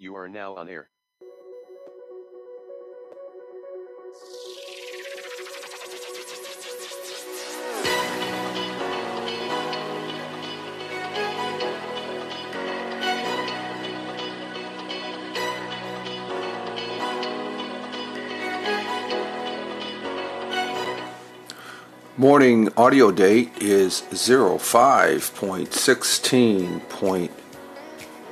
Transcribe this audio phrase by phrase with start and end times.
[0.00, 0.88] You are now on air.
[22.16, 24.02] Morning audio date is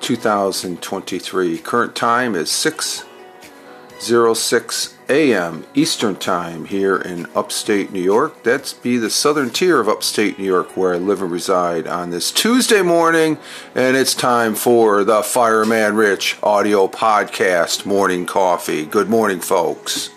[0.07, 1.63] 05.16.2023.
[1.65, 5.65] Current time is 6:06 a.m.
[5.75, 8.45] Eastern Time here in upstate New York.
[8.45, 12.11] That's be the southern tier of upstate New York where I live and reside on
[12.11, 13.39] this Tuesday morning
[13.75, 18.87] and it's time for the Fireman Rich audio podcast morning coffee.
[18.87, 20.11] Good morning folks.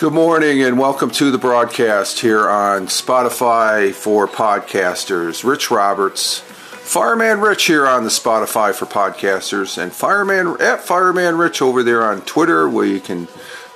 [0.00, 5.44] Good morning and welcome to the broadcast here on Spotify for podcasters.
[5.44, 11.60] Rich Roberts, Fireman Rich here on the Spotify for podcasters, and Fireman at Fireman Rich
[11.60, 13.28] over there on Twitter, where you can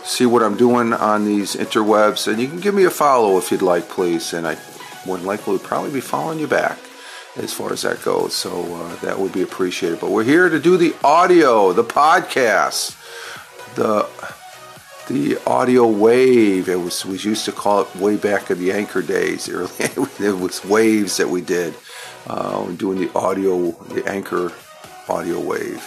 [0.02, 3.50] see what I'm doing on these interwebs, and you can give me a follow if
[3.50, 4.32] you'd like, please.
[4.32, 4.56] And I
[5.06, 6.78] would likely probably be following you back
[7.36, 10.00] as far as that goes, so uh, that would be appreciated.
[10.00, 12.96] But we're here to do the audio, the podcast,
[13.74, 14.08] the
[15.08, 16.68] the audio wave.
[16.68, 19.48] It was we used to call it way back in the anchor days.
[19.48, 21.74] it was waves that we did.
[22.26, 24.50] Uh, doing the audio, the anchor
[25.08, 25.84] audio wave,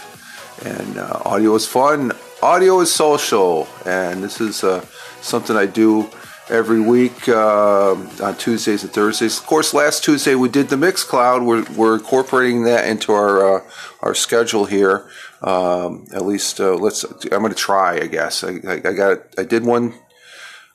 [0.64, 2.12] and uh, audio is fun.
[2.44, 4.86] Audio is social, and this is uh,
[5.22, 6.08] something I do
[6.50, 9.40] every week uh, on Tuesdays and Thursdays.
[9.40, 11.44] Of course, last Tuesday we did the Mixcloud.
[11.44, 13.64] We're, we're incorporating that into our uh,
[14.02, 15.10] our schedule here.
[15.42, 17.04] Um, at least uh, let's.
[17.04, 17.96] I'm going to try.
[17.96, 19.20] I guess I, I, I, got.
[19.38, 19.94] I did one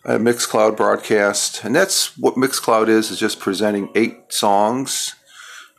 [0.05, 3.11] a Mixcloud broadcast, and that's what Mixcloud is.
[3.11, 5.15] Is just presenting eight songs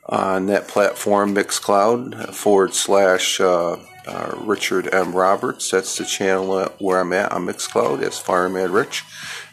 [0.07, 3.39] on that platform, Mixcloud forward slash.
[3.39, 5.15] Uh, uh, Richard M.
[5.15, 5.71] Roberts.
[5.71, 8.01] That's the channel where I'm at on Mixcloud.
[8.01, 9.03] That's Fireman Rich,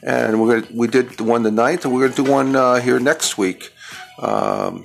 [0.03, 2.99] and we're gonna we did one the ninth, and we're gonna do one uh, here
[2.99, 3.73] next week.
[4.19, 4.85] Um,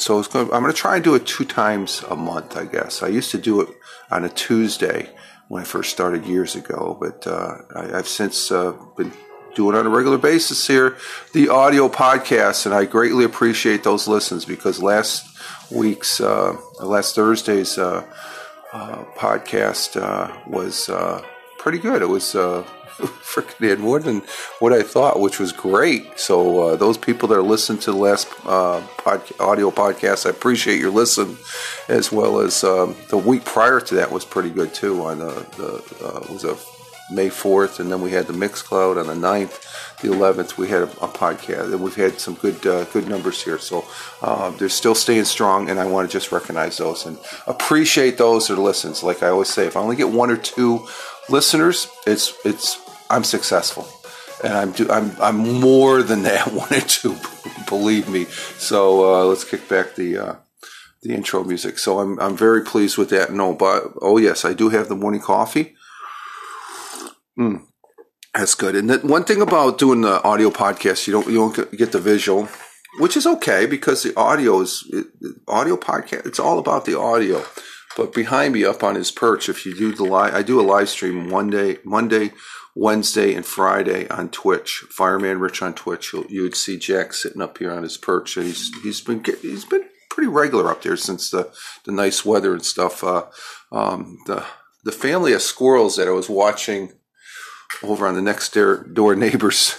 [0.00, 2.64] so it's going I'm going to try and do it two times a month, I
[2.64, 3.02] guess.
[3.02, 3.68] I used to do it
[4.10, 5.10] on a Tuesday
[5.48, 9.12] when I first started years ago, but uh, I, have since uh, been
[9.54, 10.96] doing it on a regular basis here,
[11.32, 15.26] the audio podcast, and I greatly appreciate those listens because last
[15.70, 18.06] week's, uh, last Thursday's uh,
[18.72, 20.88] uh, podcast uh, was
[21.58, 22.02] pretty good.
[22.02, 22.34] It was
[22.98, 24.22] freaking had more than
[24.58, 26.18] what I thought, which was great.
[26.18, 28.82] So uh, those people that are listening to the last uh,
[29.38, 31.36] audio podcast, I appreciate your listen,
[31.88, 35.04] as well as um, the week prior to that was pretty good too.
[35.04, 36.56] On the, the uh, was a
[37.10, 40.58] May fourth, and then we had the Mixcloud on the 9th, the eleventh.
[40.58, 43.58] We had a, a, podcast, and we've had some good uh, good numbers here.
[43.58, 43.86] So
[44.20, 48.48] uh, they're still staying strong, and I want to just recognize those and appreciate those
[48.48, 49.02] that listens.
[49.02, 50.86] Like I always say, if I only get one or two
[51.28, 52.80] listeners, it's it's
[53.10, 53.88] I'm successful,
[54.44, 57.16] and I'm do, I'm I'm more than that one to.
[57.68, 58.24] Believe me.
[58.24, 60.18] So uh, let's kick back the.
[60.18, 60.34] Uh,
[61.02, 61.78] the intro music.
[61.78, 63.32] So I'm I'm very pleased with that.
[63.32, 65.76] No, but oh yes, I do have the morning coffee.
[67.38, 67.62] Mm,
[68.34, 68.74] that's good.
[68.74, 72.00] And the, one thing about doing the audio podcast, you don't you don't get the
[72.00, 72.48] visual,
[72.98, 74.84] which is okay because the audio is
[75.46, 76.26] audio podcast.
[76.26, 77.44] It's all about the audio.
[77.98, 80.62] But behind me, up on his perch, if you do the live, I do a
[80.62, 82.30] live stream Monday, Monday,
[82.76, 84.84] Wednesday, and Friday on Twitch.
[84.88, 86.12] Fireman Rich on Twitch.
[86.12, 89.64] You'll, you would see Jack sitting up here on his perch, he's he's been he's
[89.64, 91.50] been pretty regular up there since the
[91.86, 93.02] the nice weather and stuff.
[93.02, 93.24] Uh,
[93.72, 94.44] um, the
[94.84, 96.92] the family of squirrels that I was watching
[97.82, 99.76] over on the next door neighbor's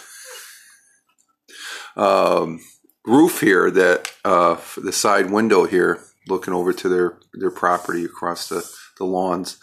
[1.95, 2.59] um,
[3.05, 8.49] roof here, that uh, the side window here, looking over to their their property across
[8.49, 9.57] the the lawns.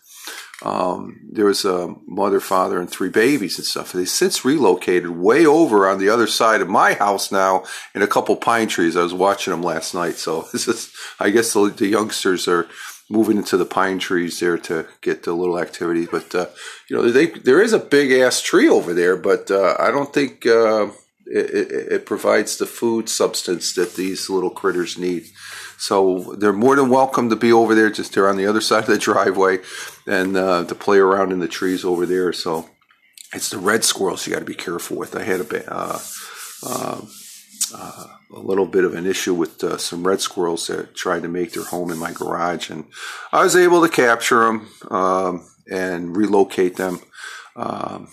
[0.62, 3.92] Um, there was a mother, father, and three babies and stuff.
[3.92, 7.64] They since relocated way over on the other side of my house now
[7.94, 8.96] in a couple pine trees.
[8.96, 10.14] I was watching them last night.
[10.14, 12.68] So this is, I guess the, the youngsters are
[13.10, 16.06] moving into the pine trees there to get a little activity.
[16.06, 16.46] But uh,
[16.88, 20.12] you know, they, there is a big ass tree over there, but uh, I don't
[20.12, 20.88] think uh,
[21.26, 25.26] it, it, provides the food substance that these little critters need.
[25.78, 27.90] So they're more than welcome to be over there.
[27.90, 29.58] Just they're on the other side of the driveway
[30.06, 32.32] and uh, to play around in the trees over there.
[32.32, 32.68] So
[33.32, 35.16] it's the red squirrels you got to be careful with.
[35.16, 35.98] I had a uh,
[36.66, 37.08] um,
[37.74, 41.28] uh, a little bit of an issue with uh, some red squirrels that tried to
[41.28, 42.86] make their home in my garage, and
[43.32, 47.00] I was able to capture them um, and relocate them.
[47.56, 48.08] Um,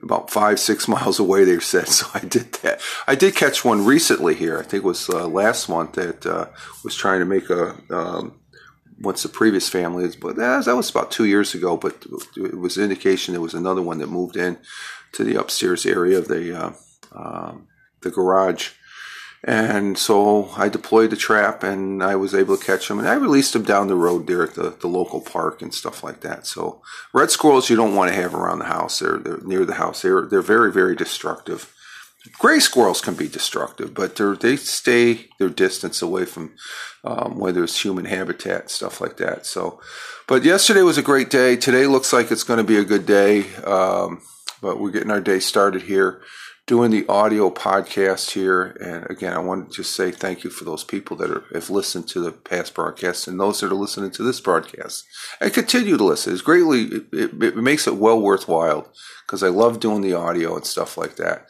[0.00, 1.44] about five, six miles away.
[1.44, 2.06] They said so.
[2.14, 2.80] I did that.
[3.06, 4.58] I did catch one recently here.
[4.58, 6.46] I think it was uh, last month that uh,
[6.84, 7.76] was trying to make a.
[7.90, 8.38] Um,
[8.98, 11.76] what's the previous family is, but that was about two years ago.
[11.76, 12.06] But
[12.36, 14.58] it was an indication there was another one that moved in
[15.12, 16.72] to the upstairs area of the uh,
[17.12, 17.68] um,
[18.00, 18.70] the garage
[19.44, 23.14] and so I deployed the trap and I was able to catch them and I
[23.14, 26.46] released them down the road there at the, the local park and stuff like that.
[26.46, 26.80] So
[27.12, 29.00] red squirrels you don't want to have around the house.
[29.00, 30.02] They're, they're near the house.
[30.02, 31.74] They're, they're very, very destructive.
[32.38, 36.52] Gray squirrels can be destructive, but they stay their distance away from
[37.02, 39.44] um, whether it's human habitat stuff like that.
[39.44, 39.80] So,
[40.28, 41.56] but yesterday was a great day.
[41.56, 43.52] Today looks like it's going to be a good day.
[43.64, 44.22] Um,
[44.60, 46.22] but we're getting our day started here
[46.66, 48.76] doing the audio podcast here.
[48.80, 51.70] And again, I want to just say thank you for those people that are, have
[51.70, 55.04] listened to the past broadcasts and those that are listening to this broadcast
[55.40, 56.32] and continue to listen.
[56.32, 58.92] It's greatly, it, it, it makes it well worthwhile
[59.26, 61.46] because I love doing the audio and stuff like that.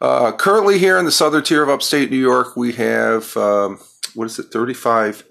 [0.00, 3.78] Uh, currently here in the southern tier of upstate New York, we have, um,
[4.14, 5.24] what is it, 35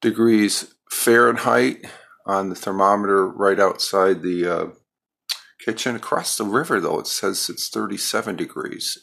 [0.00, 1.84] degrees Fahrenheit
[2.26, 4.66] on the thermometer right outside the uh,
[5.66, 5.96] kitchen.
[5.96, 8.98] Across the river, though, it says it's 37 degrees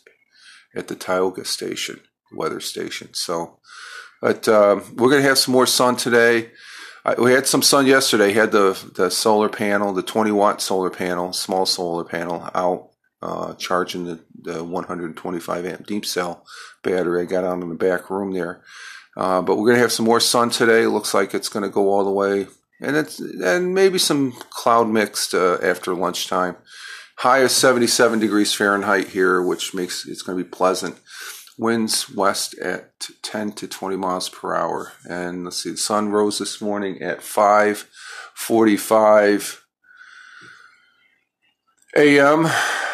[0.76, 2.00] at the Tioga station,
[2.32, 3.10] weather station.
[3.14, 3.60] So,
[4.22, 6.52] but um, we're going to have some more sun today.
[7.06, 8.32] I, we had some sun yesterday.
[8.32, 12.90] Had the the solar panel, the 20 watt solar panel, small solar panel out
[13.22, 16.46] uh, charging the, the 125 amp deep cell
[16.82, 17.22] battery.
[17.22, 18.64] I got out in the back room there.
[19.16, 20.88] Uh, but we're going to have some more sun today.
[20.88, 22.48] Looks like it's going to go all the way
[22.84, 26.58] and it's and maybe some cloud mixed uh, after lunchtime.
[27.18, 30.98] High of 77 degrees Fahrenheit here, which makes it's going to be pleasant.
[31.58, 32.92] Winds west at
[33.22, 34.92] 10 to 20 miles per hour.
[35.08, 39.60] And let's see, the sun rose this morning at 5:45
[41.96, 42.50] a.m.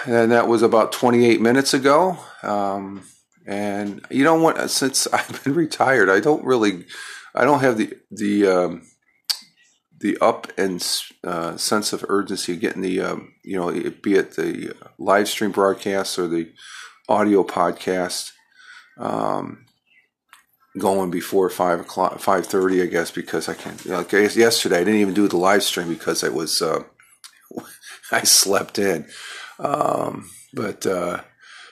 [0.06, 2.20] and that was about 28 minutes ago.
[2.44, 3.02] Um,
[3.48, 4.70] and you know what?
[4.70, 6.86] Since I've been retired, I don't really,
[7.34, 8.82] I don't have the the um,
[10.00, 10.86] the up and
[11.24, 16.18] uh, sense of urgency, getting the um, you know, be it the live stream broadcast
[16.18, 16.52] or the
[17.08, 18.32] audio podcast,
[18.98, 19.66] um,
[20.78, 23.76] going before five o'clock, five thirty, I guess, because I can.
[23.84, 26.84] You know, yesterday, I didn't even do the live stream because it was uh,
[28.12, 29.08] I slept in,
[29.60, 30.86] um, but.
[30.86, 31.22] Uh,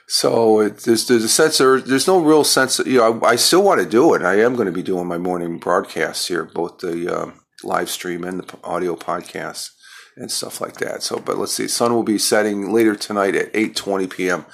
[0.09, 2.79] so it, there's there's a sense of there's no real sense.
[2.79, 4.21] Of, you know, I, I, still want to do it.
[4.21, 8.23] I am going to be doing my morning broadcasts here, both the um, live stream
[8.23, 9.71] and the audio podcast
[10.15, 11.03] and stuff like that.
[11.03, 14.45] So, but let's see, sun will be setting later tonight at 8:20 p.m.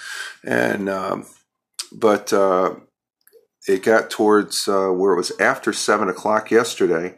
[0.43, 1.25] And um,
[1.91, 2.75] but uh,
[3.67, 7.15] it got towards uh, where it was after seven o'clock yesterday,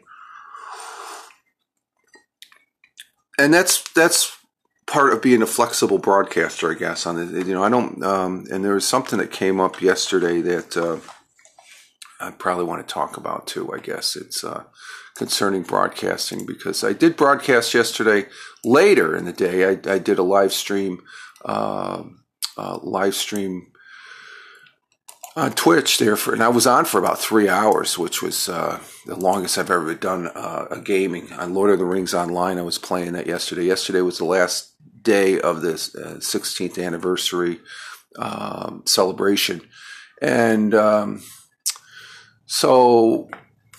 [3.38, 4.38] and that's that's
[4.86, 7.06] part of being a flexible broadcaster, I guess.
[7.06, 8.04] On the, you know, I don't.
[8.04, 11.00] Um, and there was something that came up yesterday that uh,
[12.20, 13.74] I probably want to talk about too.
[13.74, 14.64] I guess it's uh,
[15.16, 18.28] concerning broadcasting because I did broadcast yesterday
[18.64, 19.66] later in the day.
[19.66, 21.02] I, I did a live stream,
[21.44, 22.04] uh,
[22.58, 23.72] uh, live stream
[25.38, 28.80] on Twitch there for, and I was on for about three hours, which was uh,
[29.06, 32.58] the longest I've ever done uh, a gaming on Lord of the Rings online.
[32.58, 33.64] I was playing that yesterday.
[33.64, 37.60] Yesterday was the last day of this 16th uh, anniversary
[38.18, 39.62] um, celebration,
[40.22, 41.22] and um,
[42.46, 43.30] so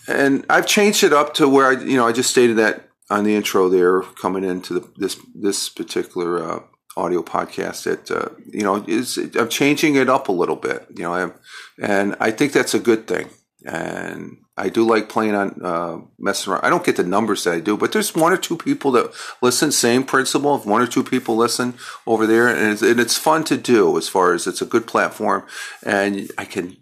[0.09, 3.25] and I've changed it up to where I, you know, I just stated that on
[3.25, 6.61] the intro there, coming into the, this this particular uh,
[6.97, 7.85] audio podcast.
[7.85, 10.87] That uh, you know, is I'm changing it up a little bit.
[10.95, 11.35] You know, I'm,
[11.81, 13.29] and I think that's a good thing.
[13.65, 16.65] And I do like playing on uh, messing around.
[16.65, 19.13] I don't get the numbers that I do, but there's one or two people that
[19.43, 19.73] listen.
[19.73, 20.55] Same principle.
[20.57, 21.75] If one or two people listen
[22.07, 23.99] over there, and it's, and it's fun to do.
[23.99, 25.45] As far as it's a good platform,
[25.83, 26.77] and I can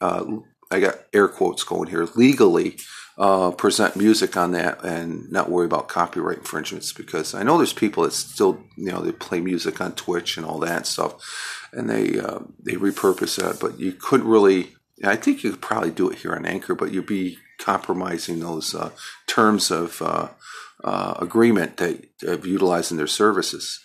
[0.00, 0.24] uh,
[0.70, 2.76] I got air quotes going here, legally
[3.18, 7.72] uh, present music on that and not worry about copyright infringements because I know there's
[7.72, 11.88] people that still, you know, they play music on Twitch and all that stuff and
[11.88, 16.10] they, uh, they repurpose that, but you couldn't really, I think you could probably do
[16.10, 18.90] it here on Anchor, but you'd be compromising those uh,
[19.26, 20.28] terms of uh,
[20.84, 23.80] uh, agreement that of utilizing their services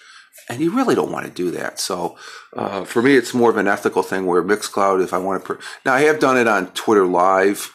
[0.52, 1.80] and you really don't want to do that.
[1.80, 2.18] So
[2.54, 5.58] uh, for me, it's more of an ethical thing where Mixcloud, if I want to,
[5.86, 7.74] now I have done it on Twitter Live,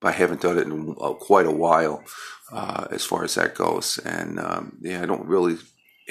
[0.00, 2.02] but I haven't done it in uh, quite a while
[2.52, 3.98] uh, as far as that goes.
[3.98, 5.58] And um, yeah, I don't really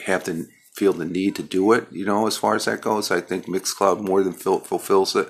[0.06, 1.88] have to feel the need to do it.
[1.92, 5.30] You know, as far as that goes, I think Mixcloud more than fulfills it.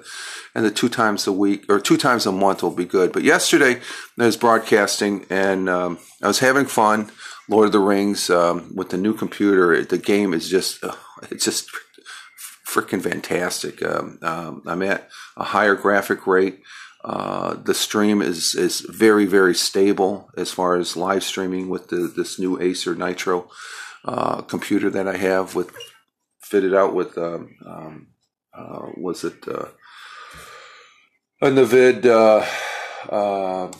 [0.53, 3.11] And the two times a week or two times a month will be good.
[3.11, 3.81] But yesterday
[4.19, 7.11] I was broadcasting and um, I was having fun.
[7.49, 10.95] Lord of the Rings um, with the new computer, the game is just uh,
[11.31, 11.69] it's just
[12.67, 13.83] freaking fantastic.
[13.83, 16.61] Um, um, I'm at a higher graphic rate.
[17.03, 22.11] Uh, the stream is is very very stable as far as live streaming with the
[22.15, 23.49] this new Acer Nitro
[24.05, 25.71] uh, computer that I have with
[26.39, 28.07] fitted out with um, um
[28.53, 29.69] uh, was it uh,
[31.41, 32.45] a Navid uh,
[33.09, 33.71] uh,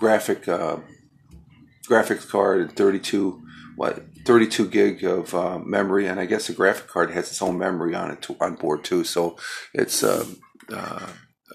[0.00, 0.48] graphic
[1.90, 3.42] graphics card and 32
[3.76, 7.56] what 32 gig of uh, memory, and I guess the graphic card has its own
[7.56, 9.04] memory on it to, on board too.
[9.04, 9.38] So
[9.72, 10.38] it's um,
[10.70, 11.06] uh,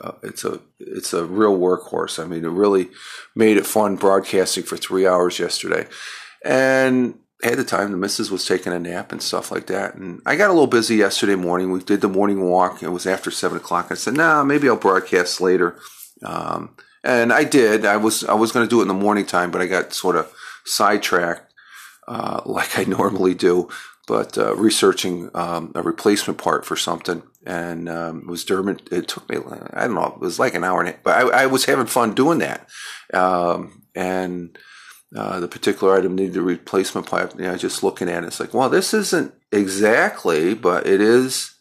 [0.01, 2.21] uh, it's a it's a real workhorse.
[2.21, 2.89] I mean, it really
[3.35, 5.87] made it fun broadcasting for three hours yesterday,
[6.43, 9.93] and at the time the missus was taking a nap and stuff like that.
[9.93, 11.71] And I got a little busy yesterday morning.
[11.71, 12.81] We did the morning walk.
[12.81, 13.87] It was after seven o'clock.
[13.91, 15.77] I said, "Nah, maybe I'll broadcast later."
[16.23, 16.75] Um,
[17.05, 17.85] and I did.
[17.85, 19.93] I was I was going to do it in the morning time, but I got
[19.93, 20.33] sort of
[20.65, 21.53] sidetracked
[22.07, 23.69] uh, like I normally do,
[24.07, 27.23] but uh, researching um, a replacement part for something.
[27.45, 28.91] And um, was Dermot.
[28.91, 31.15] It took me, I don't know, it was like an hour and a half, but
[31.15, 32.67] I, I was having fun doing that.
[33.13, 34.57] Um, and
[35.15, 37.35] uh, the particular item needed a replacement part.
[37.35, 41.53] You know, just looking at it, it's like, well, this isn't exactly, but it is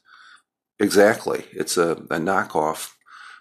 [0.81, 1.45] exactly.
[1.53, 2.94] It's a, a knockoff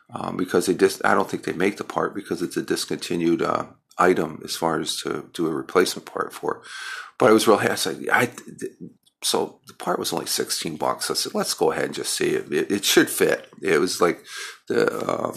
[0.10, 3.42] um, because they just, I don't think they make the part because it's a discontinued
[3.42, 3.66] uh,
[3.98, 6.62] item as far as to do a replacement part for.
[7.20, 8.12] But I was real happy.
[8.12, 8.30] I,
[9.24, 11.10] so the part was only 16 bucks.
[11.10, 12.52] I said, let's go ahead and just see it.
[12.52, 13.50] It, it should fit.
[13.62, 14.24] It was like
[14.68, 15.36] the, uh,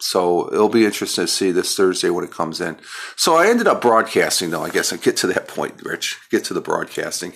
[0.00, 2.78] so it'll be interesting to see this Thursday when it comes in.
[3.16, 6.44] So I ended up broadcasting though, I guess I get to that point, Rich, get
[6.44, 7.34] to the broadcasting.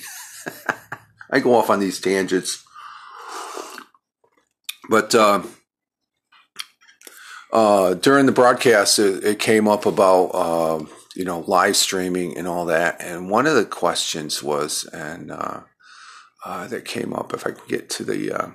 [1.31, 2.65] I go off on these tangents,
[4.89, 5.43] but, uh,
[7.57, 10.85] uh, during the broadcast, it, it came up about uh,
[11.15, 15.61] you know live streaming and all that, and one of the questions was, and uh,
[16.45, 17.33] uh that came up.
[17.33, 18.49] If I can get to the, uh,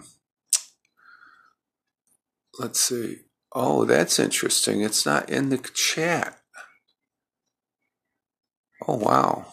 [2.60, 3.22] let's see.
[3.54, 4.82] Oh, that's interesting.
[4.82, 6.38] It's not in the chat.
[8.88, 9.48] Oh wow,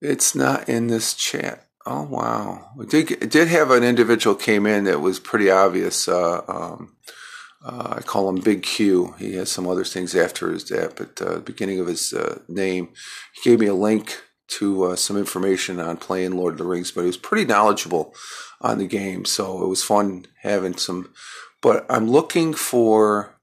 [0.00, 1.66] it's not in this chat.
[1.84, 6.08] Oh wow, did did have an individual came in that was pretty obvious.
[6.08, 6.96] Uh, um,
[7.66, 9.16] uh, I call him Big Q.
[9.18, 12.90] He has some other things after his dad, but uh, beginning of his uh, name,
[13.34, 16.92] he gave me a link to uh, some information on playing Lord of the Rings,
[16.92, 18.14] but he was pretty knowledgeable
[18.60, 21.12] on the game, so it was fun having some.
[21.60, 23.34] But I'm looking for.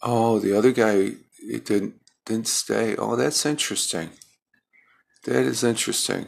[0.00, 1.94] Oh, the other guy it didn't
[2.24, 2.94] didn't stay.
[2.94, 4.10] Oh, that's interesting.
[5.24, 6.26] That is interesting.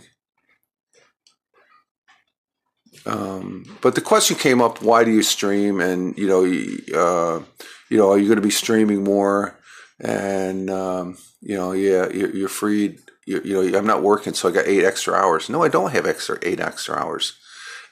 [3.07, 5.81] Um, but the question came up: Why do you stream?
[5.81, 7.43] And you know, uh,
[7.89, 9.59] you know, are you going to be streaming more?
[10.01, 13.01] And um, you know, yeah, you're, you're freed.
[13.27, 15.49] You, you, know, I'm not working, so I got eight extra hours.
[15.49, 17.35] No, I don't have extra eight extra hours.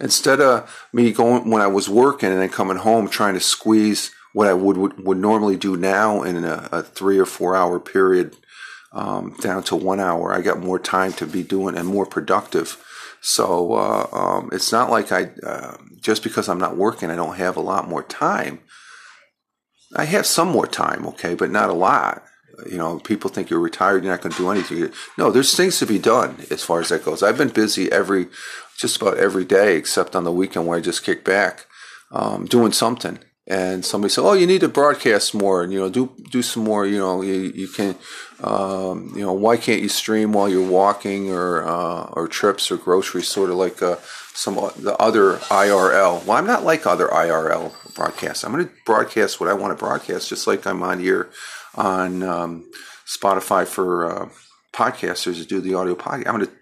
[0.00, 4.12] Instead of me going when I was working and then coming home trying to squeeze
[4.33, 7.81] what I would would, would normally do now in a, a three or four hour
[7.81, 8.37] period
[8.93, 12.83] um, down to one hour, I got more time to be doing and more productive
[13.20, 17.37] so uh, um, it's not like I uh, just because I'm not working, I don't
[17.37, 18.60] have a lot more time.
[19.96, 22.22] I have some more time, okay, but not a lot.
[22.70, 24.92] You know, people think you're retired, you're not going to do anything.
[25.16, 27.22] No, there's things to be done as far as that goes.
[27.22, 28.26] I've been busy every,
[28.76, 31.66] just about every day, except on the weekend where I just kick back,
[32.10, 35.88] um, doing something and somebody said, "Oh, you need to broadcast more, and you know,
[35.88, 36.87] do do some more.
[36.87, 37.97] You know, you, you can,
[38.43, 42.76] um, you know, why can't you stream while you're walking or uh, or trips or
[42.76, 43.97] groceries, sort of like uh,
[44.35, 46.25] some the other IRL.
[46.26, 48.45] Well, I'm not like other IRL broadcasts.
[48.45, 51.31] I'm going to broadcast what I want to broadcast, just like I'm on here
[51.75, 52.71] on um,
[53.07, 54.28] Spotify for uh,
[54.75, 56.26] podcasters to do the audio podcast.
[56.28, 56.52] I'm going to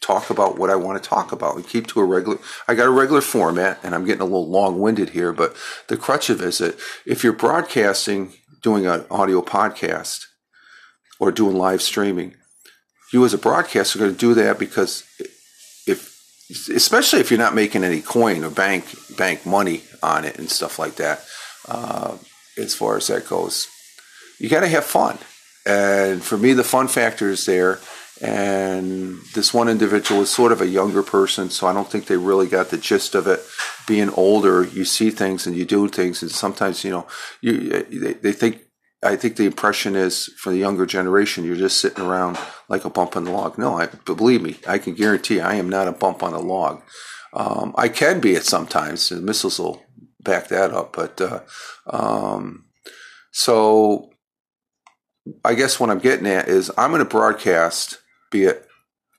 [0.00, 2.38] talk about what I want to talk about and keep to a regular.
[2.68, 5.56] I got a regular format, and I'm getting a little long winded here, but
[5.88, 10.26] the crutch of it is that if you're broadcasting, doing an audio podcast,
[11.18, 12.34] or doing live streaming,
[13.12, 15.04] you as a broadcaster are going to do that because
[15.86, 16.14] if,
[16.70, 18.84] especially if you're not making any coin or bank
[19.16, 21.24] bank money on it and stuff like that,
[21.68, 22.16] uh,
[22.58, 23.66] as far as that goes,
[24.38, 25.18] you got to have fun.
[25.64, 27.80] And for me, the fun factor is there
[28.20, 32.16] and this one individual is sort of a younger person, so I don't think they
[32.16, 33.40] really got the gist of it.
[33.86, 37.06] Being older, you see things and you do things, and sometimes you know
[37.40, 38.62] you they, they think.
[39.02, 42.90] I think the impression is for the younger generation, you're just sitting around like a
[42.90, 43.58] bump on the log.
[43.58, 46.82] No, I believe me, I can guarantee I am not a bump on a log.
[47.34, 49.82] Um, I can be at sometimes, and missiles will
[50.20, 50.96] back that up.
[50.96, 51.40] But uh,
[51.86, 52.64] um,
[53.30, 54.10] so
[55.44, 57.98] I guess what I'm getting at is I'm going to broadcast,
[58.30, 58.66] be it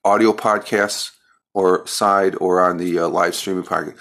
[0.04, 1.12] audio podcasts
[1.54, 3.98] or side or on the uh, live streaming podcast,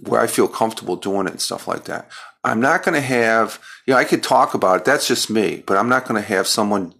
[0.00, 2.08] where I feel comfortable doing it and stuff like that.
[2.42, 4.84] I'm not going to have, you know, I could talk about it.
[4.84, 6.94] That's just me, but I'm not going to have someone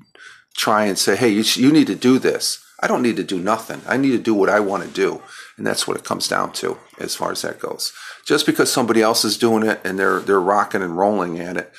[0.55, 2.63] try and say, hey, you, you need to do this.
[2.83, 3.81] I don't need to do nothing.
[3.87, 5.23] I need to do what I want to do.
[5.57, 7.93] And that's what it comes down to as far as that goes.
[8.27, 11.73] Just because somebody else is doing it and they're, they're rocking and rolling at it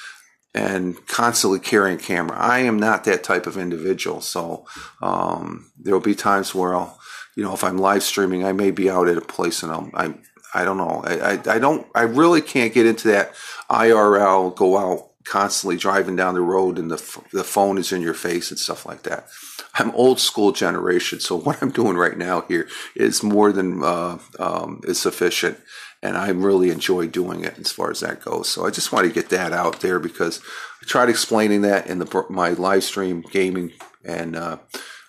[0.54, 2.38] and constantly carrying camera.
[2.38, 4.22] I am not that type of individual.
[4.22, 4.66] So,
[5.02, 7.00] um, there'll be times where I'll,
[7.36, 9.92] you know, if I'm live streaming, I may be out at a place and I'm,
[9.94, 10.22] I'm
[10.54, 11.02] I don't know.
[11.06, 13.34] I, I, I don't, I really can't get into that
[13.70, 18.14] IRL, go out constantly driving down the road and the, the phone is in your
[18.14, 19.28] face and stuff like that.
[19.76, 24.18] I'm old school generation, so what I'm doing right now here is more than uh,
[24.40, 25.60] um, is sufficient,
[26.02, 28.50] and I really enjoy doing it as far as that goes.
[28.50, 30.42] So I just want to get that out there because
[30.82, 33.72] I tried explaining that in the my live stream gaming,
[34.04, 34.58] and uh,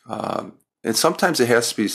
[0.08, 0.50] uh,
[0.84, 1.88] and sometimes it has to be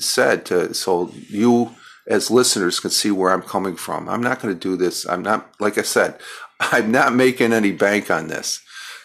[0.00, 1.74] said to so you
[2.06, 4.08] as listeners can see where I'm coming from.
[4.08, 5.06] I'm not going to do this.
[5.08, 6.20] I'm not like I said.
[6.60, 8.60] I'm not making any bank on this.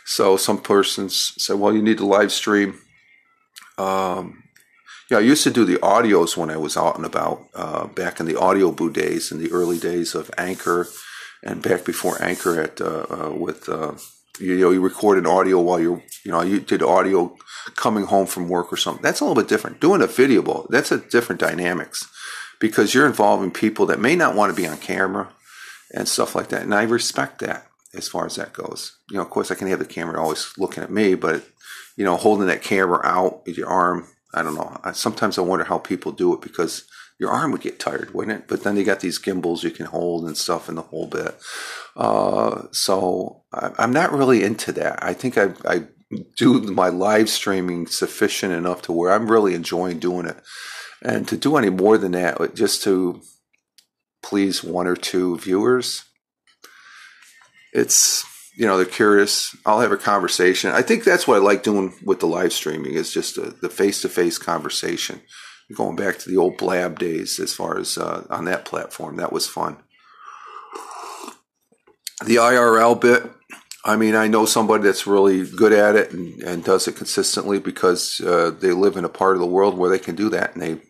[0.05, 2.79] So some persons say, well, you need to live stream.
[3.77, 4.43] Um,
[5.09, 8.19] yeah, I used to do the audios when I was out and about uh, back
[8.19, 10.87] in the Audioboo days, in the early days of Anchor,
[11.43, 13.93] and back before Anchor at uh, uh, with uh,
[14.39, 17.35] you know you recorded audio while you're you know you did audio
[17.75, 19.01] coming home from work or something.
[19.01, 19.79] That's a little bit different.
[19.79, 22.07] Doing a video, that's a different dynamics
[22.59, 25.33] because you're involving people that may not want to be on camera
[25.93, 26.61] and stuff like that.
[26.61, 28.97] And I respect that as far as that goes.
[29.09, 31.43] You know, of course, I can have the camera always looking at me, but
[31.95, 34.79] you know, holding that camera out with your arm, I don't know.
[34.83, 36.85] I, sometimes I wonder how people do it because
[37.19, 38.47] your arm would get tired, wouldn't it?
[38.47, 41.37] But then you got these gimbals you can hold and stuff in the whole bit.
[41.95, 45.03] Uh, so I, am not really into that.
[45.03, 45.83] I think I, I
[46.37, 50.37] do my live streaming sufficient enough to where I'm really enjoying doing it.
[51.01, 53.21] And to do any more than that, just to
[54.21, 56.03] please one or two viewers.
[57.73, 58.25] It's
[58.59, 59.55] you know they're curious.
[59.65, 60.71] I'll have a conversation.
[60.71, 63.69] I think that's what I like doing with the live streaming is just a, the
[63.69, 65.21] face to face conversation.
[65.73, 69.31] Going back to the old blab days, as far as uh, on that platform, that
[69.31, 69.77] was fun.
[72.25, 73.31] The IRL bit,
[73.85, 77.59] I mean, I know somebody that's really good at it and, and does it consistently
[77.59, 80.53] because uh, they live in a part of the world where they can do that
[80.53, 80.81] and they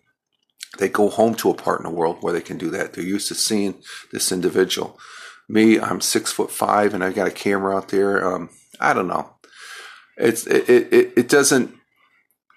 [0.79, 2.93] they go home to a part in the world where they can do that.
[2.93, 3.75] They're used to seeing
[4.11, 4.97] this individual.
[5.49, 8.23] Me, I'm six foot five, and I got a camera out there.
[8.25, 9.33] Um, I don't know.
[10.17, 11.73] It's it, it it doesn't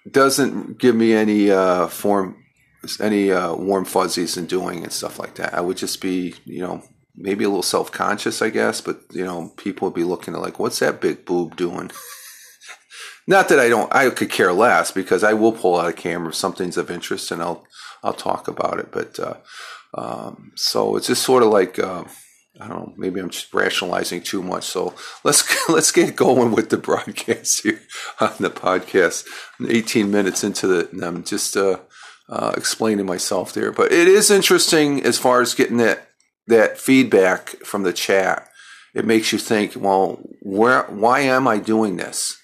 [0.09, 2.37] doesn't give me any uh, form
[2.99, 5.53] any uh, warm fuzzies in doing and stuff like that.
[5.53, 6.83] I would just be you know
[7.15, 10.41] maybe a little self conscious, I guess, but you know people would be looking at
[10.41, 11.91] like, what's that big boob doing?
[13.27, 16.29] Not that I don't, I could care less because I will pull out a camera
[16.29, 17.65] if something's of interest and I'll
[18.03, 18.91] I'll talk about it.
[18.91, 19.37] But uh,
[19.93, 22.03] um, so it's just sort of like uh,
[22.59, 22.93] I don't know.
[22.97, 24.65] Maybe I'm just rationalizing too much.
[24.65, 27.81] So let's let's get going with the broadcast here
[28.19, 29.27] on the podcast.
[29.67, 31.79] 18 minutes into the, I'm just uh,
[32.29, 36.09] uh, explaining myself there, but it is interesting as far as getting that
[36.47, 38.49] that feedback from the chat.
[38.93, 40.83] It makes you think, well, where?
[40.83, 42.37] Why am I doing this?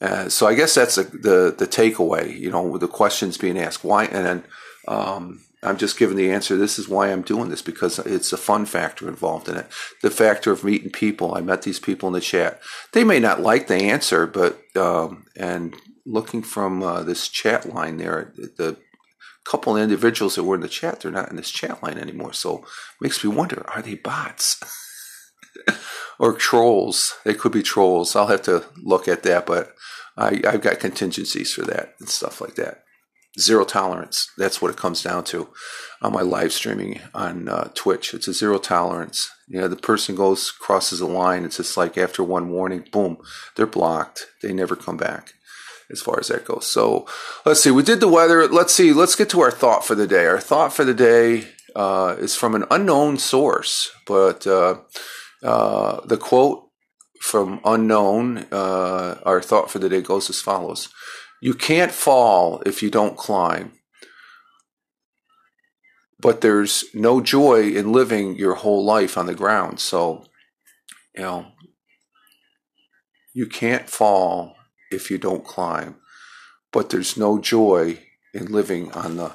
[0.00, 2.38] Uh, so I guess that's a, the the takeaway.
[2.38, 4.44] You know, with the questions being asked, why, and then
[4.86, 6.56] um, I'm just giving the answer.
[6.56, 9.66] This is why I'm doing this because it's a fun factor involved in it.
[10.02, 11.34] The factor of meeting people.
[11.34, 12.60] I met these people in the chat.
[12.92, 17.98] They may not like the answer, but um, and looking from uh, this chat line
[17.98, 18.78] there, the
[19.44, 22.32] couple of individuals that were in the chat, they're not in this chat line anymore.
[22.32, 22.64] So
[23.00, 24.60] makes me wonder: Are they bots
[26.18, 27.16] or trolls?
[27.24, 28.16] They could be trolls.
[28.16, 29.74] I'll have to look at that, but
[30.16, 32.84] I, I've got contingencies for that and stuff like that
[33.38, 34.28] zero tolerance.
[34.36, 35.48] That's what it comes down to
[36.02, 38.14] on my live streaming on uh, Twitch.
[38.14, 39.28] It's a zero tolerance.
[39.48, 41.44] You know, the person goes, crosses a line.
[41.44, 43.18] It's just like after one warning, boom,
[43.56, 44.26] they're blocked.
[44.42, 45.34] They never come back
[45.90, 46.66] as far as that goes.
[46.66, 47.06] So
[47.44, 47.70] let's see.
[47.70, 48.46] We did the weather.
[48.48, 48.92] Let's see.
[48.92, 50.26] Let's get to our thought for the day.
[50.26, 54.78] Our thought for the day uh, is from an unknown source, but uh,
[55.42, 56.70] uh the quote
[57.20, 60.88] from unknown, uh, our thought for the day goes as follows.
[61.40, 63.72] You can't fall if you don't climb.
[66.20, 69.80] But there's no joy in living your whole life on the ground.
[69.80, 70.24] So,
[71.16, 71.46] you know,
[73.32, 74.56] you can't fall
[74.90, 75.96] if you don't climb.
[76.72, 78.00] But there's no joy
[78.34, 79.32] in living on the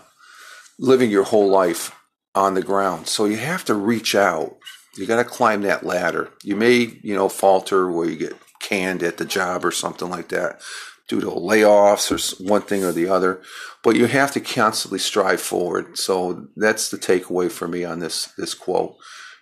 [0.78, 1.96] living your whole life
[2.36, 3.08] on the ground.
[3.08, 4.58] So you have to reach out.
[4.96, 6.30] You got to climb that ladder.
[6.44, 10.30] You may, you know, falter where you get canned at the job or something like
[10.30, 10.62] that
[11.08, 13.42] due to layoffs or one thing or the other.
[13.84, 15.98] But you have to constantly strive forward.
[15.98, 18.96] So that's the takeaway for me on this this quote.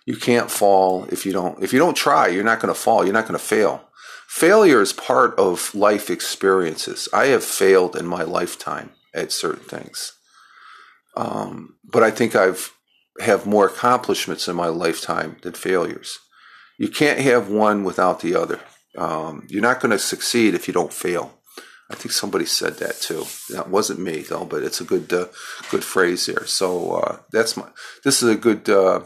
[0.06, 2.28] You can't fall if you don't if you don't try.
[2.28, 3.04] You're not going to fall.
[3.04, 3.88] You're not going to fail.
[4.28, 7.08] Failure is part of life experiences.
[7.12, 10.12] I have failed in my lifetime at certain things,
[11.16, 12.72] um, but I think I've
[13.20, 16.18] have more accomplishments in my lifetime than failures.
[16.78, 18.60] You can't have one without the other.
[18.98, 21.38] Um, you're not going to succeed if you don't fail.
[21.90, 23.24] I think somebody said that too.
[23.50, 25.26] That wasn't me though, but it's a good uh,
[25.70, 26.46] good phrase there.
[26.46, 27.68] So uh, that's my.
[28.02, 29.00] This is a good uh,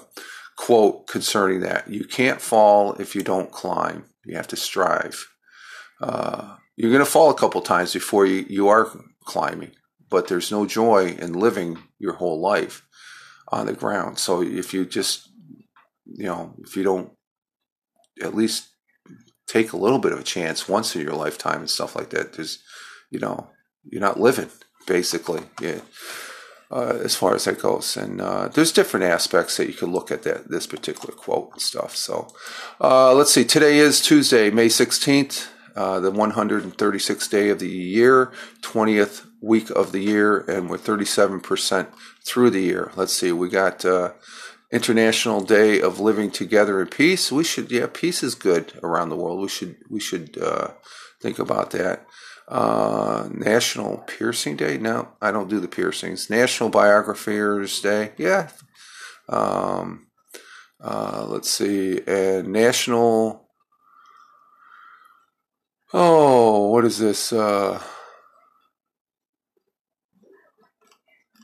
[0.56, 1.88] quote concerning that.
[1.88, 4.04] You can't fall if you don't climb.
[4.24, 5.26] You have to strive.
[6.00, 8.88] Uh, you're going to fall a couple times before you, you are
[9.24, 9.72] climbing,
[10.08, 12.86] but there's no joy in living your whole life
[13.48, 14.18] on the ground.
[14.18, 15.28] So if you just,
[16.06, 17.10] you know, if you don't
[18.22, 18.68] at least
[19.48, 22.34] take a little bit of a chance once in your lifetime and stuff like that,
[22.34, 22.62] there's,
[23.10, 23.50] you know,
[23.84, 24.50] you're not living
[24.86, 25.42] basically.
[25.60, 25.80] Yeah.
[26.70, 30.10] Uh, as far as that goes, and uh, there's different aspects that you can look
[30.10, 31.96] at that this particular quote and stuff.
[31.96, 32.28] So,
[32.78, 33.42] uh, let's see.
[33.42, 39.92] Today is Tuesday, May 16th, uh, the 136th day of the year, 20th week of
[39.92, 41.88] the year, and we're 37%
[42.26, 42.92] through the year.
[42.96, 43.32] Let's see.
[43.32, 44.12] We got uh,
[44.70, 47.32] International Day of Living Together in Peace.
[47.32, 49.40] We should, yeah, peace is good around the world.
[49.40, 50.72] We should, we should uh,
[51.22, 52.04] think about that.
[52.48, 54.78] Uh, National Piercing Day.
[54.78, 56.30] No, I don't do the piercings.
[56.30, 58.12] National Biographers Day.
[58.16, 58.48] Yeah.
[59.28, 60.06] Um,
[60.80, 62.00] uh, let's see.
[62.06, 63.48] And National.
[65.92, 67.32] Oh, what is this?
[67.34, 67.82] Uh,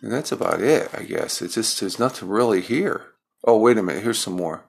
[0.03, 1.43] and that's about it, I guess.
[1.43, 3.15] It's just there's nothing really here.
[3.47, 4.03] Oh, wait a minute.
[4.03, 4.65] Here's some more.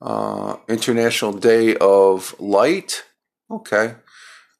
[0.00, 3.04] Uh, International Day of Light.
[3.48, 3.94] Okay.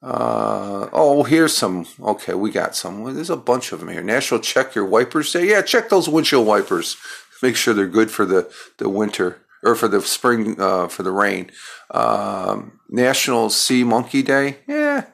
[0.01, 1.85] Uh, oh, here's some.
[2.01, 3.13] Okay, we got some.
[3.13, 4.01] There's a bunch of them here.
[4.01, 5.49] National Check Your Wipers Day.
[5.49, 6.95] Yeah, check those windshield wipers.
[7.41, 11.11] Make sure they're good for the, the winter or for the spring, uh, for the
[11.11, 11.51] rain.
[11.91, 14.59] Um, National Sea Monkey Day.
[14.67, 15.05] Yeah.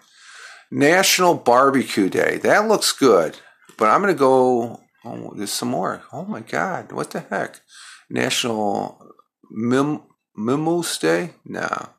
[0.71, 2.37] National Barbecue Day.
[2.37, 3.37] That looks good.
[3.77, 4.81] But I'm going to go.
[5.03, 6.01] Oh, there's some more.
[6.11, 6.91] Oh my God.
[6.91, 7.61] What the heck?
[8.09, 8.99] National
[9.51, 10.01] Mim-
[10.99, 11.31] Day?
[11.45, 11.89] No.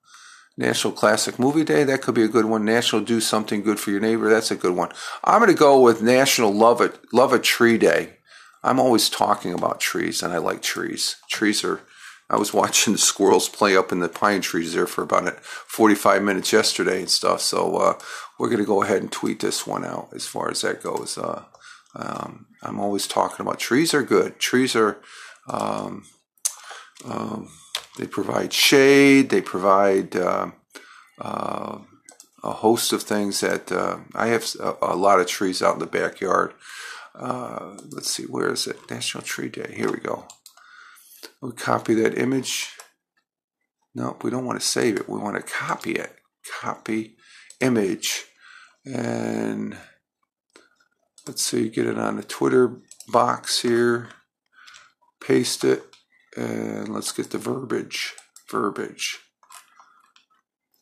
[0.56, 2.64] National Classic Movie Day, that could be a good one.
[2.64, 4.90] National Do Something Good for Your Neighbor, that's a good one.
[5.22, 8.14] I'm going to go with National Love a, Love a Tree Day.
[8.62, 11.16] I'm always talking about trees, and I like trees.
[11.30, 11.82] Trees are,
[12.30, 16.22] I was watching the squirrels play up in the pine trees there for about 45
[16.22, 17.42] minutes yesterday and stuff.
[17.42, 17.98] So uh,
[18.38, 21.18] we're going to go ahead and tweet this one out as far as that goes.
[21.18, 21.44] Uh,
[21.94, 24.38] um, I'm always talking about trees are good.
[24.38, 24.98] Trees are,
[25.48, 26.04] um,
[27.04, 27.48] um,
[27.96, 29.30] they provide shade.
[29.30, 30.50] They provide uh,
[31.18, 31.78] uh,
[32.42, 35.80] a host of things that uh, I have a, a, lot of trees out in
[35.80, 36.52] the backyard.
[37.14, 38.78] Uh, let's see, where is it?
[38.90, 39.74] National Tree Day.
[39.74, 40.26] Here we go.
[41.40, 42.70] We copy that image.
[43.94, 45.08] No, we don't want to save it.
[45.08, 46.14] We want to copy it.
[46.60, 47.16] Copy
[47.60, 48.26] image.
[48.84, 49.76] And
[51.26, 52.76] let's see, get it on the Twitter
[53.08, 54.10] box here.
[55.20, 55.95] Paste it
[56.36, 58.14] and let's get the verbiage.
[58.50, 59.18] Verbiage.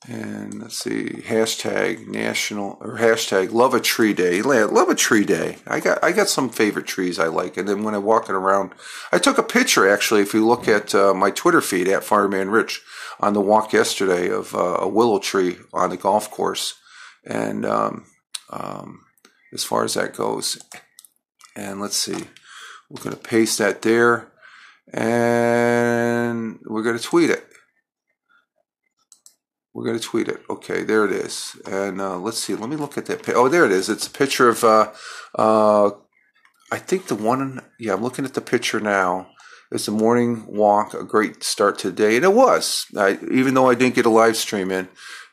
[0.07, 4.43] And let's see, hashtag national or hashtag love a tree day.
[4.43, 5.57] Love a tree day.
[5.67, 7.57] I got I got some favorite trees I like.
[7.57, 8.73] And then when I'm walking around,
[9.12, 10.21] I took a picture actually.
[10.21, 12.83] If you look at uh, my Twitter feed at Fireman Rich
[13.19, 16.75] on the walk yesterday of uh, a willow tree on the golf course.
[17.25, 18.05] And um,
[18.51, 19.07] um,
[19.55, 20.59] as far as that goes,
[21.57, 22.27] and let's see,
[22.90, 24.34] we're going to paste that there
[24.92, 27.44] and we're going to tweet it.
[29.73, 30.40] We're going to tweet it.
[30.49, 31.57] Okay, there it is.
[31.66, 32.55] And uh, let's see.
[32.55, 33.29] Let me look at that.
[33.31, 33.88] Oh, there it is.
[33.88, 34.62] It's a picture of.
[34.62, 34.92] Uh,
[35.37, 35.90] uh,
[36.70, 37.61] I think the one.
[37.79, 39.29] Yeah, I'm looking at the picture now.
[39.73, 42.87] It's a morning walk, a great start to the day, and it was.
[42.97, 44.88] I, even though I didn't get a live stream in,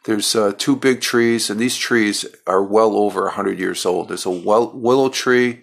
[0.06, 4.10] there's uh, two big trees, and these trees are well over 100 years old.
[4.10, 5.62] There's a willow tree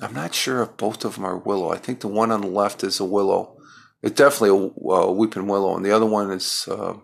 [0.00, 1.70] I'm not sure if both of them are willow.
[1.70, 3.56] I think the one on the left is a willow.
[4.02, 6.94] It's definitely a, a weeping willow, and the other one is uh,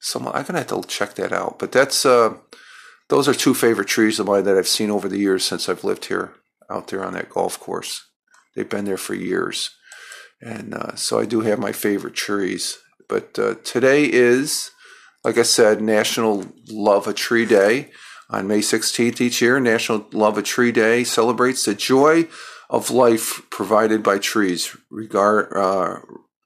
[0.00, 0.26] some.
[0.28, 1.58] I'm gonna have to check that out.
[1.58, 2.36] But that's uh,
[3.08, 5.84] those are two favorite trees of mine that I've seen over the years since I've
[5.84, 6.34] lived here
[6.68, 8.06] out there on that golf course.
[8.54, 9.70] They've been there for years,
[10.42, 12.78] and uh, so I do have my favorite trees.
[13.08, 14.70] But uh, today is,
[15.24, 17.90] like I said, National Love a Tree Day.
[18.30, 22.28] On May 16th each year, National Love a Tree Day celebrates the joy
[22.68, 26.00] of life provided by trees, regard, uh,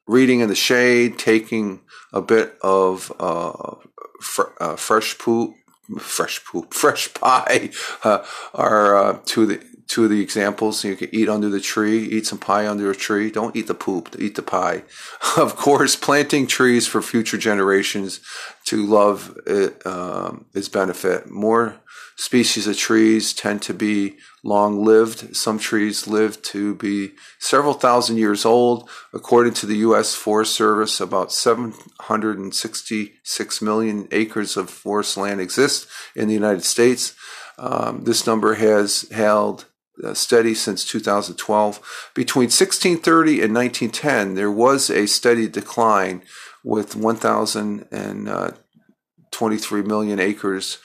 [0.07, 1.81] reading in the shade, taking
[2.13, 3.77] a bit of uh,
[4.21, 5.55] fr- uh, fresh poop,
[5.99, 7.71] fresh poop, fresh pie
[8.05, 10.85] uh, are uh, two the two of the examples.
[10.85, 13.31] You can eat under the tree, eat some pie under a tree.
[13.31, 14.85] Don't eat the poop, eat the pie.
[15.37, 18.21] of course, planting trees for future generations
[18.65, 21.31] to love it, um, is benefit.
[21.31, 21.77] More
[22.17, 25.37] species of trees tend to be long lived.
[25.37, 28.89] Some trees live to be several thousand years old.
[29.13, 30.15] According to the U.S.
[30.15, 37.15] Forest Service, about 766 million acres of forest land exist in the United States.
[37.59, 39.67] Um, this number has held
[40.03, 42.11] uh, steady since 2012.
[42.15, 46.23] Between 1630 and 1910, there was a steady decline
[46.65, 49.85] with 1,023 uh,
[50.21, 50.79] acres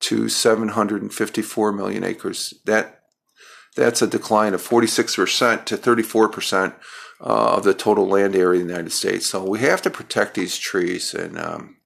[0.00, 2.54] to 754 million acres.
[2.64, 3.00] That
[3.76, 6.74] that's a decline of 46% to 34%
[7.20, 9.26] uh, of the total land area in the United States.
[9.26, 11.76] So we have to protect these trees, and um,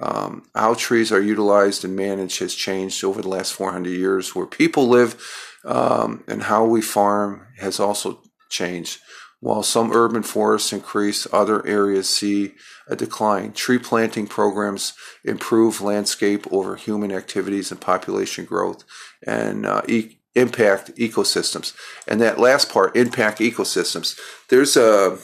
[0.00, 4.34] um, how trees are utilized and managed has changed over the last 400 years.
[4.34, 9.00] Where people live um, and how we farm has also changed.
[9.40, 12.54] While some urban forests increase, other areas see
[12.88, 13.52] a decline.
[13.52, 14.94] Tree planting programs
[15.24, 18.82] improve landscape over human activities and population growth
[19.24, 21.72] and uh, e- impact ecosystems.
[22.08, 24.18] And that last part, impact ecosystems.
[24.48, 25.18] There's a,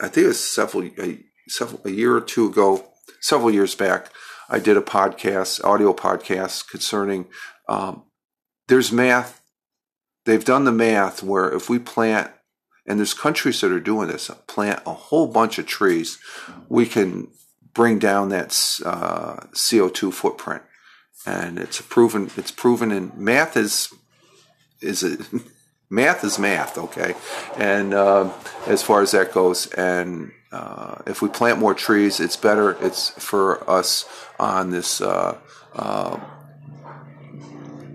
[0.00, 4.10] I think it was several, a, several, a year or two ago, several years back,
[4.48, 7.26] I did a podcast, audio podcast concerning
[7.68, 8.02] um,
[8.70, 9.42] there's math.
[10.24, 12.30] They've done the math where if we plant
[12.86, 16.18] and there's countries that are doing this, plant a whole bunch of trees,
[16.68, 17.28] we can
[17.74, 18.48] bring down that
[18.84, 20.62] uh, CO2 footprint.
[21.26, 22.30] And it's proven.
[22.36, 23.92] It's proven, and math is
[24.80, 25.20] is it
[25.90, 27.14] math is math, okay?
[27.58, 28.32] And uh,
[28.66, 32.72] as far as that goes, and uh, if we plant more trees, it's better.
[32.80, 34.06] It's for us
[34.38, 35.36] on this uh,
[35.74, 36.18] uh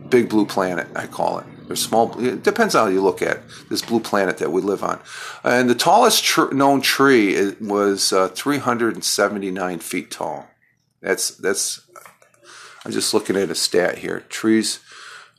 [0.10, 2.18] big blue planet, I call it or small.
[2.24, 5.00] It depends on how you look at this blue planet that we live on.
[5.44, 10.48] And the tallest tr- known tree was uh, 379 feet tall.
[11.02, 11.82] That's that's.
[12.84, 14.20] I'm just looking at a stat here.
[14.30, 14.80] Trees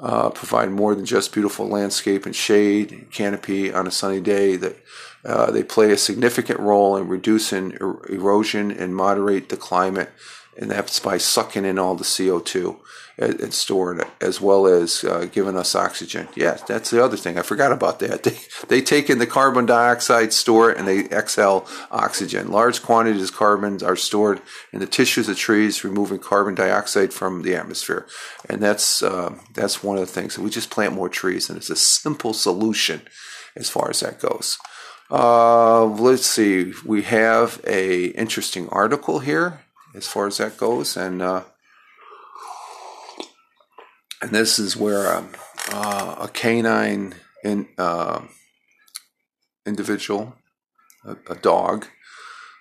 [0.00, 4.56] uh, provide more than just beautiful landscape and shade, canopy on a sunny day.
[4.56, 4.76] That
[5.24, 10.10] uh, they play a significant role in reducing er- erosion and moderate the climate,
[10.56, 12.80] and that's by sucking in all the CO2
[13.18, 16.28] and it, as well as uh, giving us oxygen.
[16.34, 17.38] Yeah, that's the other thing.
[17.38, 18.26] I forgot about that.
[18.26, 22.50] They, they take in the carbon dioxide, store it, and they exhale oxygen.
[22.50, 24.40] Large quantities of carbon are stored
[24.72, 28.06] in the tissues of trees, removing carbon dioxide from the atmosphere.
[28.48, 30.38] And that's uh, that's one of the things.
[30.38, 33.02] We just plant more trees, and it's a simple solution
[33.54, 34.58] as far as that goes.
[35.10, 36.72] Uh, let's see.
[36.84, 39.60] We have a interesting article here
[39.94, 41.44] as far as that goes, and uh,
[44.26, 45.28] and this is where um,
[45.72, 48.22] uh, a canine in, uh,
[49.64, 50.34] individual,
[51.04, 51.86] a, a dog,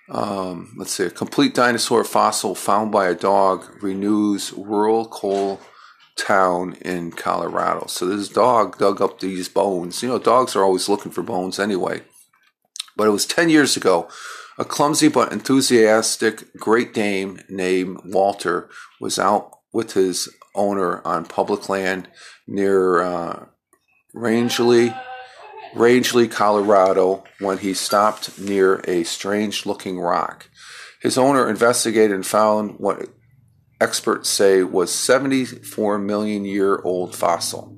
[0.08, 5.60] um, let's see, a complete dinosaur fossil found by a dog renews rural coal
[6.16, 7.86] town in Colorado.
[7.88, 10.04] So this dog dug up these bones.
[10.04, 12.02] You know, dogs are always looking for bones anyway.
[12.96, 14.08] But it was 10 years ago.
[14.56, 21.68] A clumsy but enthusiastic Great Dane named Walter was out with his owner on public
[21.68, 22.08] land
[22.46, 23.46] near uh,
[24.14, 24.98] Rangely,
[25.74, 30.48] Rangely, Colorado, when he stopped near a strange looking rock.
[31.02, 33.08] His owner investigated and found what
[33.80, 37.76] experts say was 74 million year old fossil.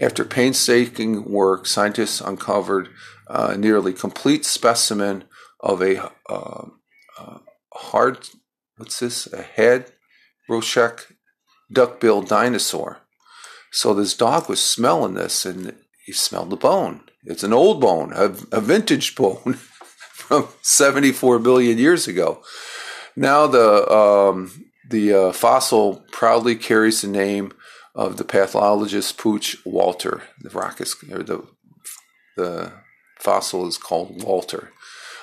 [0.00, 2.88] After painstaking work, scientists uncovered
[3.28, 5.24] a nearly complete specimen
[5.60, 6.68] of a uh,
[7.18, 7.38] uh,
[7.72, 8.28] hard,
[8.76, 9.92] what's this, a head,
[10.48, 11.13] Roshek
[11.74, 13.00] duck-billed dinosaur.
[13.70, 15.74] So this dog was smelling this, and
[16.06, 17.00] he smelled the bone.
[17.24, 22.42] It's an old bone, a, a vintage bone from 74 billion years ago.
[23.16, 27.52] Now the um, the uh, fossil proudly carries the name
[27.94, 30.22] of the pathologist Pooch Walter.
[30.40, 31.46] The rock is or the
[32.36, 32.72] the
[33.18, 34.72] fossil is called Walter.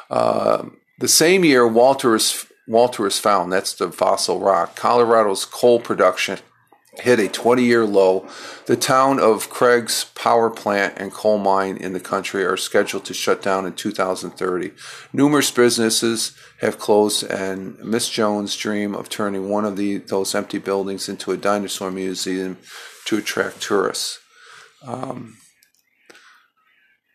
[0.10, 3.52] Uh, the same year, Walter is Walter is found.
[3.52, 4.76] That's the fossil rock.
[4.76, 6.40] Colorado's coal production
[7.00, 8.28] hit a 20 year low.
[8.66, 13.14] The town of Craig's power plant and coal mine in the country are scheduled to
[13.14, 14.72] shut down in 2030.
[15.14, 20.58] Numerous businesses have closed, and Miss Jones' dream of turning one of the, those empty
[20.58, 22.58] buildings into a dinosaur museum
[23.06, 24.20] to attract tourists.
[24.86, 25.38] Um,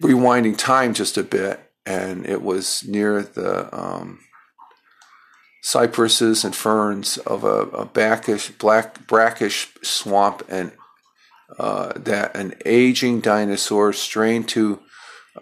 [0.03, 4.21] rewinding time just a bit, and it was near the um,
[5.66, 10.70] cypresses and ferns of a, a backish, black brackish swamp, and
[11.59, 14.79] uh, that an aging dinosaur strained to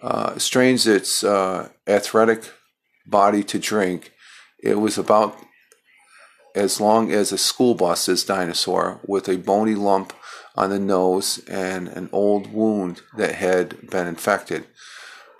[0.02, 2.50] uh, strains its uh, athletic
[3.06, 4.12] body to drink.
[4.62, 5.36] It was about
[6.54, 10.14] as long as a school bus's dinosaur, with a bony lump
[10.54, 14.64] on the nose and an old wound that had been infected.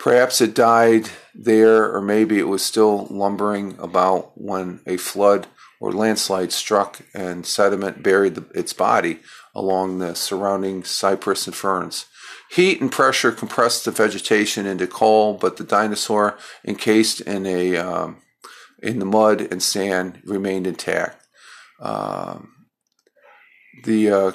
[0.05, 5.47] Perhaps it died there, or maybe it was still lumbering about when a flood
[5.79, 9.17] or landslide struck and sediment buried the, its body
[9.55, 12.05] along the surrounding cypress and ferns.
[12.51, 18.17] Heat and pressure compressed the vegetation into coal, but the dinosaur, encased in a um,
[18.83, 21.19] in the mud and sand, remained intact.
[21.79, 22.67] Um,
[23.85, 24.31] the uh,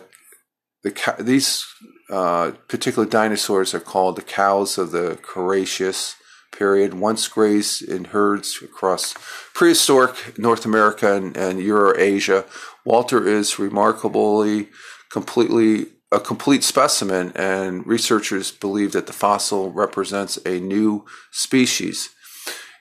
[0.83, 1.65] the these
[2.11, 6.17] uh, particular dinosaurs are called the cows of the Cretaceous
[6.53, 6.95] period.
[6.95, 9.15] Once grazed in herds across
[9.55, 12.45] prehistoric North America and, and Eurasia.
[12.85, 14.69] Walter is remarkably
[15.11, 22.11] completely a complete specimen, and researchers believe that the fossil represents a new species.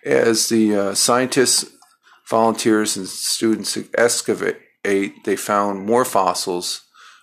[0.03, 1.71] As the uh, scientists,
[2.27, 6.81] volunteers, and students excavate, they found more fossils,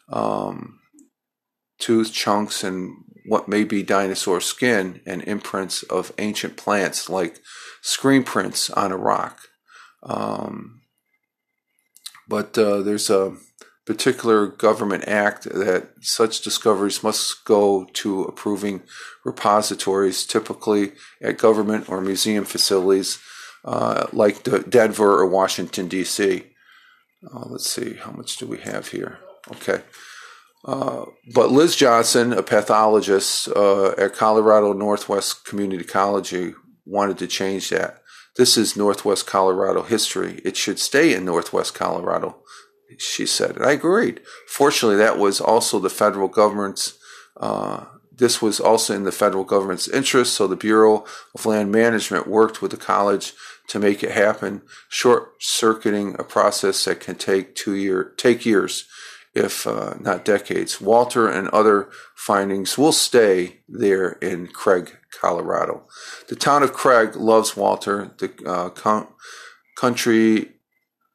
[0.09, 0.79] um,
[1.78, 7.40] tooth chunks, and what may be dinosaur skin, and imprints of ancient plants like
[7.82, 9.38] screen prints on a rock.
[10.02, 10.82] Um,
[12.28, 13.36] but uh, there's a
[13.84, 18.82] particular government act that such discoveries must go to approving
[19.24, 23.18] repositories, typically at government or museum facilities
[23.64, 26.44] uh, like Denver or Washington, D.C.
[27.32, 29.18] Uh, let's see, how much do we have here?
[29.52, 29.82] Okay.
[30.66, 36.35] Uh, but Liz Johnson, a pathologist uh, at Colorado Northwest Community College,
[36.85, 38.02] wanted to change that.
[38.37, 40.42] This is Northwest Colorado history.
[40.44, 42.37] It should stay in Northwest Colorado
[42.98, 43.57] she said.
[43.57, 44.20] And I agreed.
[44.46, 46.98] Fortunately, that was also the federal government's,
[47.37, 50.35] uh, this was also in the federal government's interest.
[50.35, 53.33] So the Bureau of Land Management worked with the college
[53.68, 58.87] to make it happen, short circuiting a process that can take two year, take years,
[59.37, 60.81] if uh, not decades.
[60.81, 65.87] Walter and other findings will stay there in Craig, Colorado.
[66.29, 68.14] The town of Craig loves Walter.
[68.18, 68.70] The uh,
[69.77, 70.53] country,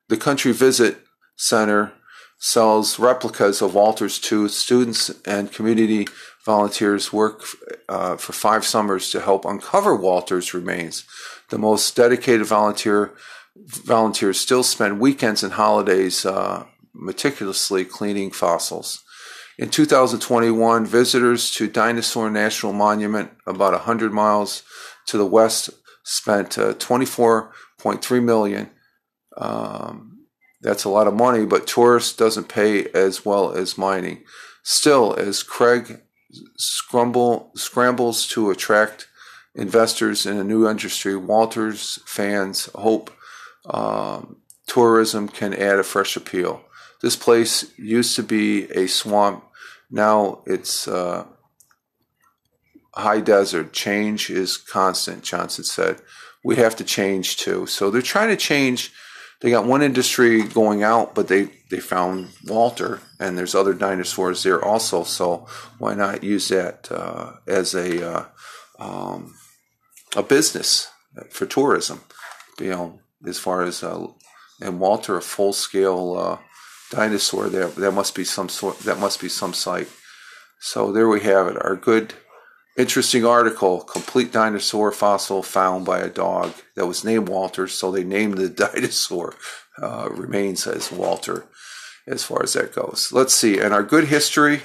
[0.07, 0.99] the country visit
[1.35, 1.93] Center
[2.37, 4.51] sells replicas of Walter's tooth.
[4.51, 6.07] Students and community
[6.45, 7.43] volunteers work
[7.89, 11.05] uh, for five summers to help uncover Walter's remains.
[11.49, 13.13] The most dedicated volunteer
[13.55, 19.03] volunteers still spend weekends and holidays uh, meticulously cleaning fossils.
[19.57, 24.63] In 2021, visitors to Dinosaur National Monument, about 100 miles
[25.07, 25.69] to the west,
[26.03, 28.69] spent uh, 24.3 million.
[29.37, 30.25] Um,
[30.61, 34.23] that's a lot of money, but tourist doesn't pay as well as mining.
[34.63, 36.01] Still, as Craig
[36.57, 39.07] scrambles to attract
[39.55, 43.11] investors in a new industry, Walters fans hope
[43.65, 46.63] um, tourism can add a fresh appeal.
[47.01, 49.43] This place used to be a swamp.
[49.89, 51.25] Now it's uh,
[52.93, 53.73] high desert.
[53.73, 56.01] Change is constant, Johnson said.
[56.43, 57.65] We have to change too.
[57.65, 58.91] So they're trying to change
[59.41, 64.43] they got one industry going out, but they they found Walter, and there's other dinosaurs
[64.43, 65.03] there also.
[65.03, 65.47] So
[65.79, 68.25] why not use that uh, as a uh,
[68.77, 69.33] um,
[70.15, 70.89] a business
[71.31, 72.01] for tourism?
[72.59, 74.07] You know, as far as uh,
[74.61, 76.37] and Walter, a full scale uh,
[76.91, 79.89] dinosaur, there that must be some sort that must be some site.
[80.59, 81.57] So there we have it.
[81.65, 82.13] Our good
[82.77, 88.05] Interesting article complete dinosaur fossil found by a dog that was named Walter, so they
[88.05, 89.35] named the dinosaur
[89.81, 91.45] uh, remains as Walter
[92.07, 93.11] as far as that goes.
[93.11, 94.61] Let's see, and our good history,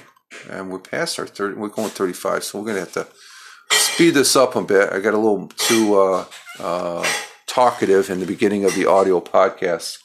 [0.49, 4.11] and we're past our 30, we're going 35, so we're going to have to speed
[4.11, 4.93] this up a bit.
[4.93, 6.25] I got a little too uh,
[6.59, 7.05] uh,
[7.45, 9.97] talkative in the beginning of the audio podcast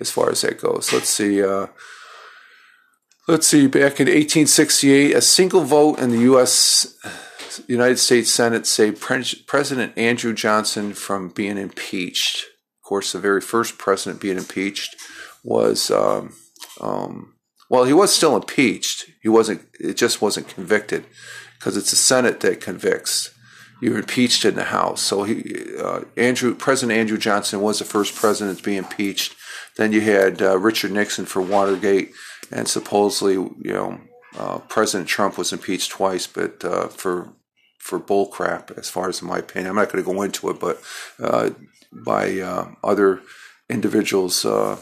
[0.00, 0.92] as far as that goes.
[0.92, 1.42] Let's see.
[1.42, 1.66] Uh,
[3.26, 6.96] let's see, back in 1868, a single vote in the U.S.
[7.66, 12.46] United States Senate saved President Andrew Johnson from being impeached.
[12.82, 14.96] Of course, the very first president being impeached
[15.44, 16.34] was, um,
[16.80, 17.34] um,
[17.68, 19.10] well, he was still impeached.
[19.22, 19.62] He wasn't.
[19.78, 21.04] It just wasn't convicted
[21.58, 23.30] because it's the Senate that convicts.
[23.80, 25.02] You're impeached in the House.
[25.02, 29.36] So he, uh, Andrew, President Andrew Johnson was the first president to be impeached.
[29.78, 32.12] Then you had uh, Richard Nixon for Watergate,
[32.50, 34.00] and supposedly, you know,
[34.36, 37.32] uh, President Trump was impeached twice, but uh, for
[37.78, 39.70] for bullcrap, as far as my opinion.
[39.70, 40.82] I'm not going to go into it, but
[41.20, 41.50] uh,
[41.92, 43.22] by uh, other
[43.70, 44.78] individuals' uh,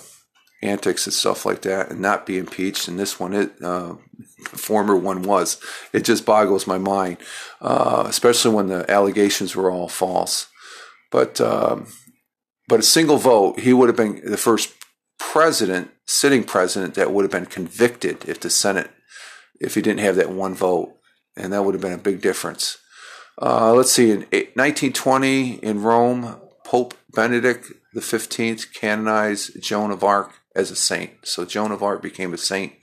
[0.63, 2.89] antics and stuff like that, and not be impeached.
[2.89, 3.53] And this one, it
[4.45, 5.61] former one was.
[5.93, 7.19] It just boggles my mind,
[7.61, 10.49] especially when the allegations were all false.
[11.13, 11.87] But um,
[12.67, 14.73] but a single vote, he would have been the first
[15.19, 18.91] president, sitting president, that would have been convicted if the Senate,
[19.61, 20.97] if he didn't have that one vote,
[21.37, 22.79] and that would have been a big difference.
[23.41, 30.33] Uh, let's see, in 1920 in Rome, Pope Benedict the Fifteenth canonized Joan of Arc
[30.55, 31.13] as a saint.
[31.25, 32.75] So Joan of Arc became a saint.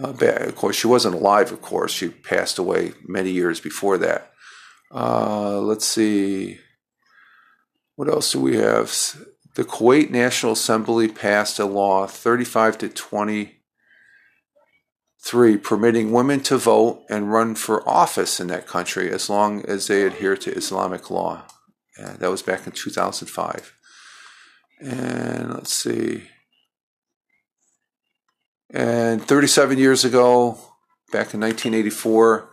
[0.00, 1.52] Uh, of course, she wasn't alive.
[1.52, 4.32] Of course, she passed away many years before that.
[4.92, 6.58] Uh, let's see.
[7.96, 8.92] What else do we have?
[9.56, 17.32] The Kuwait National Assembly passed a law 35 to 23 permitting women to vote and
[17.32, 21.44] run for office in that country as long as they adhere to Islamic law.
[21.98, 23.72] Yeah, that was back in 2005.
[24.82, 26.24] And let's see.
[28.68, 30.58] And 37 years ago,
[31.12, 32.50] back in 1984,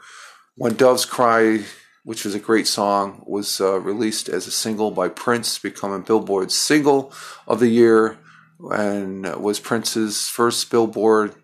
[0.55, 1.65] When Doves Cry
[2.03, 6.55] which was a great song, was uh, released as a single by Prince, becoming Billboard's
[6.55, 7.13] single
[7.47, 8.17] of the year,
[8.59, 11.35] and was Prince's first Billboard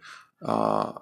[0.42, 0.94] uh,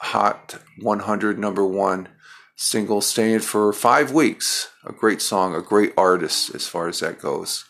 [0.00, 2.08] Hot 100 number one
[2.56, 4.68] single, staying for five weeks.
[4.84, 7.64] A great song, a great artist as far as that goes.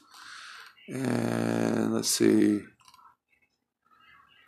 [0.88, 2.62] And let's see.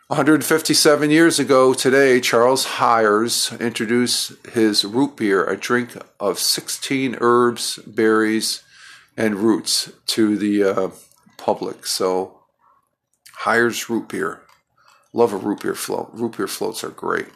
[0.07, 7.79] 157 years ago today, Charles Hires introduced his root beer, a drink of 16 herbs,
[7.87, 8.61] berries,
[9.17, 10.89] and roots, to the uh,
[11.37, 11.87] public.
[11.87, 12.39] So,
[13.37, 14.41] Hires root beer.
[15.11, 16.11] Love a root beer float.
[16.13, 17.29] Root beer floats are great.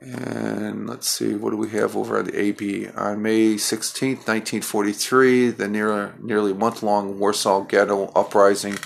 [0.00, 2.98] And let's see, what do we have over at the AP?
[2.98, 8.78] On May 16, 1943, the near, nearly month long Warsaw Ghetto uprising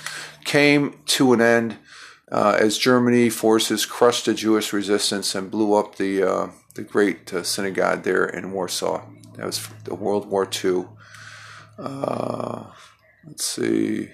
[0.44, 1.78] came to an end
[2.30, 7.32] uh, as Germany forces crushed the Jewish resistance and blew up the uh, the great
[7.32, 9.02] uh, synagogue there in Warsaw.
[9.36, 10.86] That was the World War II.
[11.78, 12.64] Uh,
[13.26, 14.08] let's see.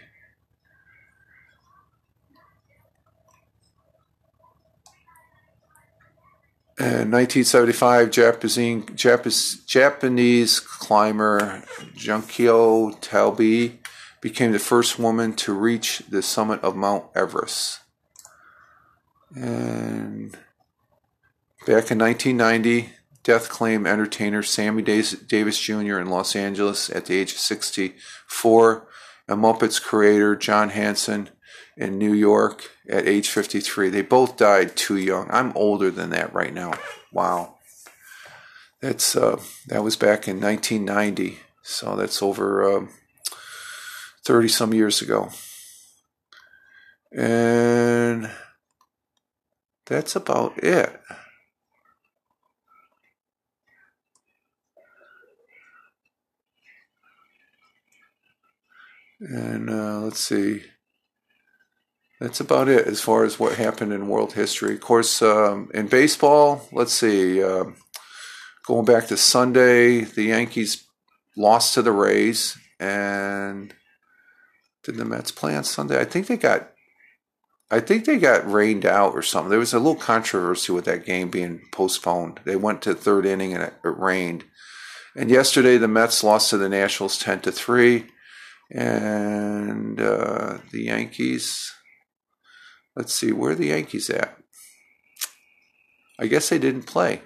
[6.79, 11.63] In 1975, Japanese, Japanese climber
[11.95, 13.79] Junko Tabei
[14.21, 17.82] became the first woman to reach the summit of Mount Everest.
[19.35, 20.33] And
[21.67, 22.91] back in 1990,
[23.23, 25.99] death claim entertainer Sammy Davis Jr.
[25.99, 28.89] in Los Angeles at the age of 64,
[29.29, 31.31] and Muppets creator John Hanson
[31.77, 33.89] in New York at age 53.
[33.89, 35.29] They both died too young.
[35.31, 36.75] I'm older than that right now.
[37.13, 37.57] Wow.
[38.81, 42.89] That's uh, that was back in 1990, so that's over
[44.25, 45.31] 30 uh, some years ago.
[47.13, 48.29] And
[49.87, 51.01] that's about it.
[59.21, 60.65] And uh, let's see.
[62.21, 64.75] That's about it as far as what happened in world history.
[64.75, 67.43] Of course, um, in baseball, let's see.
[67.43, 67.65] Uh,
[68.67, 70.85] going back to Sunday, the Yankees
[71.37, 73.75] lost to the Rays, and
[74.85, 76.01] did the Mets play on Sunday?
[76.01, 76.72] I think they got
[77.73, 79.49] I think they got rained out or something.
[79.49, 82.41] There was a little controversy with that game being postponed.
[82.45, 84.45] They went to third inning and it, it rained.
[85.17, 88.09] And yesterday the Mets lost to the Nationals ten to three,
[88.71, 91.73] and uh, the Yankees.
[92.95, 94.37] Let's see where the Yankees at.
[96.19, 97.23] I guess they didn't play.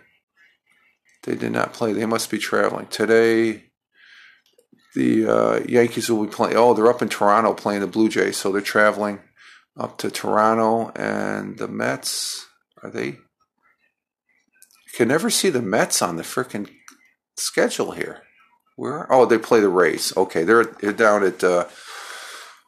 [1.25, 1.93] They did not play.
[1.93, 3.65] They must be traveling today.
[4.95, 6.57] The uh, Yankees will be playing.
[6.57, 9.19] Oh, they're up in Toronto playing the Blue Jays, so they're traveling
[9.77, 12.47] up to Toronto and the Mets.
[12.83, 13.07] Are they?
[13.07, 13.17] You
[14.95, 16.69] can never see the Mets on the freaking
[17.37, 18.23] schedule here.
[18.77, 19.11] Where?
[19.13, 20.17] Oh, they play the Rays.
[20.17, 21.67] Okay, they're they're down at uh,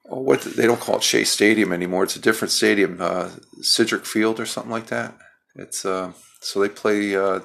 [0.09, 2.05] oh, what they don't call it Shea Stadium anymore.
[2.05, 3.31] It's a different stadium, uh,
[4.05, 5.15] Field or something like that.
[5.55, 7.41] It's uh, so they play uh,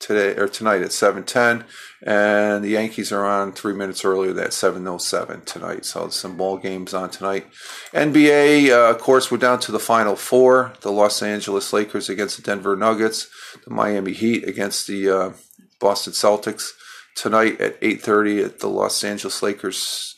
[0.00, 1.64] today or tonight at 7:10
[2.02, 5.84] and the Yankees are on 3 minutes earlier that 7:07 tonight.
[5.84, 7.46] So some ball games on tonight.
[7.92, 12.36] NBA uh, of course we're down to the final 4 the Los Angeles Lakers against
[12.36, 13.28] the Denver Nuggets.
[13.64, 15.32] The Miami Heat against the uh,
[15.78, 16.70] Boston Celtics.
[17.14, 20.16] Tonight at 8:30 at the Los Angeles Lakers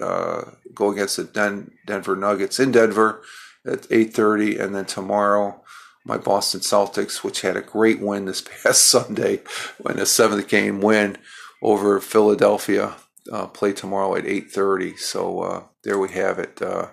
[0.00, 3.22] uh, go against the Den- Denver Nuggets in Denver
[3.66, 5.61] at 8:30 and then tomorrow
[6.04, 9.40] my Boston Celtics, which had a great win this past Sunday,
[9.78, 11.18] when a seventh game win
[11.62, 12.94] over Philadelphia.
[13.30, 14.98] Uh, play tomorrow at 8:30.
[14.98, 16.60] So uh, there we have it.
[16.60, 16.88] Uh,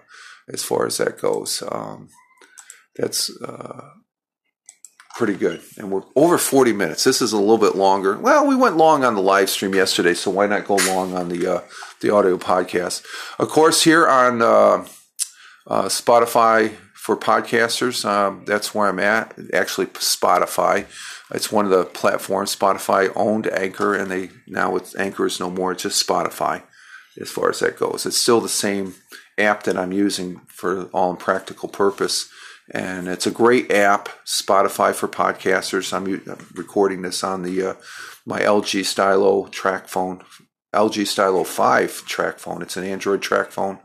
[0.51, 2.09] as far as that goes, um,
[2.95, 3.89] that's uh,
[5.15, 5.61] pretty good.
[5.77, 7.03] And we're over 40 minutes.
[7.03, 8.17] This is a little bit longer.
[8.17, 11.29] Well, we went long on the live stream yesterday, so why not go long on
[11.29, 11.61] the uh,
[12.01, 13.03] the audio podcast?
[13.39, 14.85] Of course, here on uh,
[15.67, 18.03] Spotify for podcasters.
[18.03, 19.33] Um, that's where I'm at.
[19.53, 20.85] Actually, Spotify.
[21.33, 22.53] It's one of the platforms.
[22.53, 25.71] Spotify owned Anchor, and they now it's Anchor is no more.
[25.71, 26.63] It's just Spotify,
[27.19, 28.05] as far as that goes.
[28.05, 28.95] It's still the same
[29.37, 32.29] app that I'm using for all practical purpose,
[32.69, 34.09] and it's a great app.
[34.25, 35.93] Spotify for podcasters.
[35.93, 36.21] I'm,
[36.53, 37.73] recording this on the uh,
[38.25, 40.21] my LG Stylo TracFone,
[40.75, 42.61] LG Stylo Five TracFone.
[42.61, 43.79] It's an Android TracFone.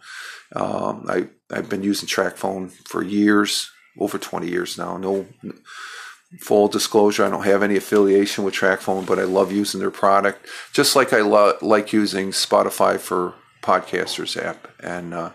[0.54, 4.96] Um, I I've been using TracFone for years, over 20 years now.
[4.96, 5.26] No
[6.40, 10.46] full disclosure, I don't have any affiliation with TracFone, but I love using their product,
[10.72, 14.68] just like I lo- like using Spotify for podcasters app.
[14.80, 15.30] And uh,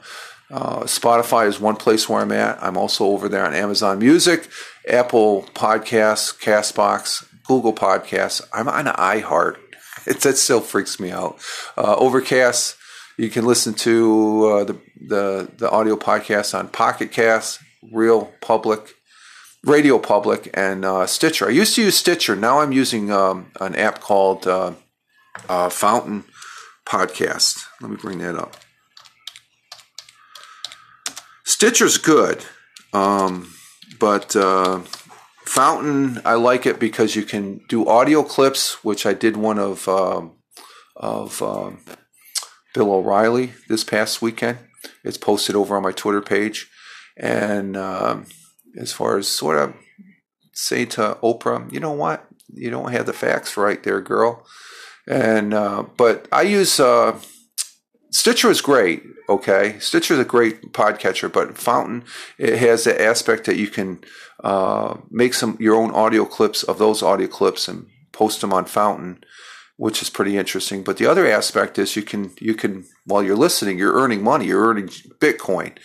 [0.52, 2.62] uh, Spotify is one place where I'm at.
[2.62, 4.50] I'm also over there on Amazon Music,
[4.88, 8.42] Apple Podcasts, Castbox, Google Podcasts.
[8.52, 9.58] I'm on iHeart.
[10.06, 11.40] It, that still freaks me out.
[11.78, 12.76] Uh, Overcast
[13.20, 17.60] you can listen to uh, the, the the audio podcast on Pocket Cast,
[17.92, 18.96] Real Public,
[19.64, 21.48] Radio Public, and uh, Stitcher.
[21.48, 22.36] I used to use Stitcher.
[22.36, 24.74] Now I'm using um, an app called uh,
[25.48, 26.26] uh Fountain
[26.86, 27.64] Podcast.
[27.82, 28.58] Let me bring that up.
[31.44, 32.46] Stitcher's good,
[32.94, 33.54] um,
[34.00, 34.82] but uh,
[35.46, 39.88] Fountain I like it because you can do audio clips, which I did one of
[39.88, 40.34] um,
[40.96, 41.80] of um,
[42.74, 44.60] Bill O'Reilly this past weekend.
[45.04, 46.70] It's posted over on my Twitter page.
[47.18, 48.26] And um,
[48.78, 49.74] as far as sort of
[50.54, 52.26] say to Oprah, you know what?
[52.54, 54.46] You don't have the facts right there, girl.
[55.08, 57.20] And uh, but I use uh,
[58.12, 59.04] Stitcher is great.
[59.28, 62.04] Okay, Stitcher is a great podcatcher, but Fountain
[62.38, 64.04] it has the aspect that you can
[64.44, 68.66] uh, make some your own audio clips of those audio clips and post them on
[68.66, 69.24] Fountain
[69.80, 70.84] which is pretty interesting.
[70.84, 74.48] But the other aspect is you can you can while you're listening, you're earning money.
[74.48, 75.78] You're earning Bitcoin,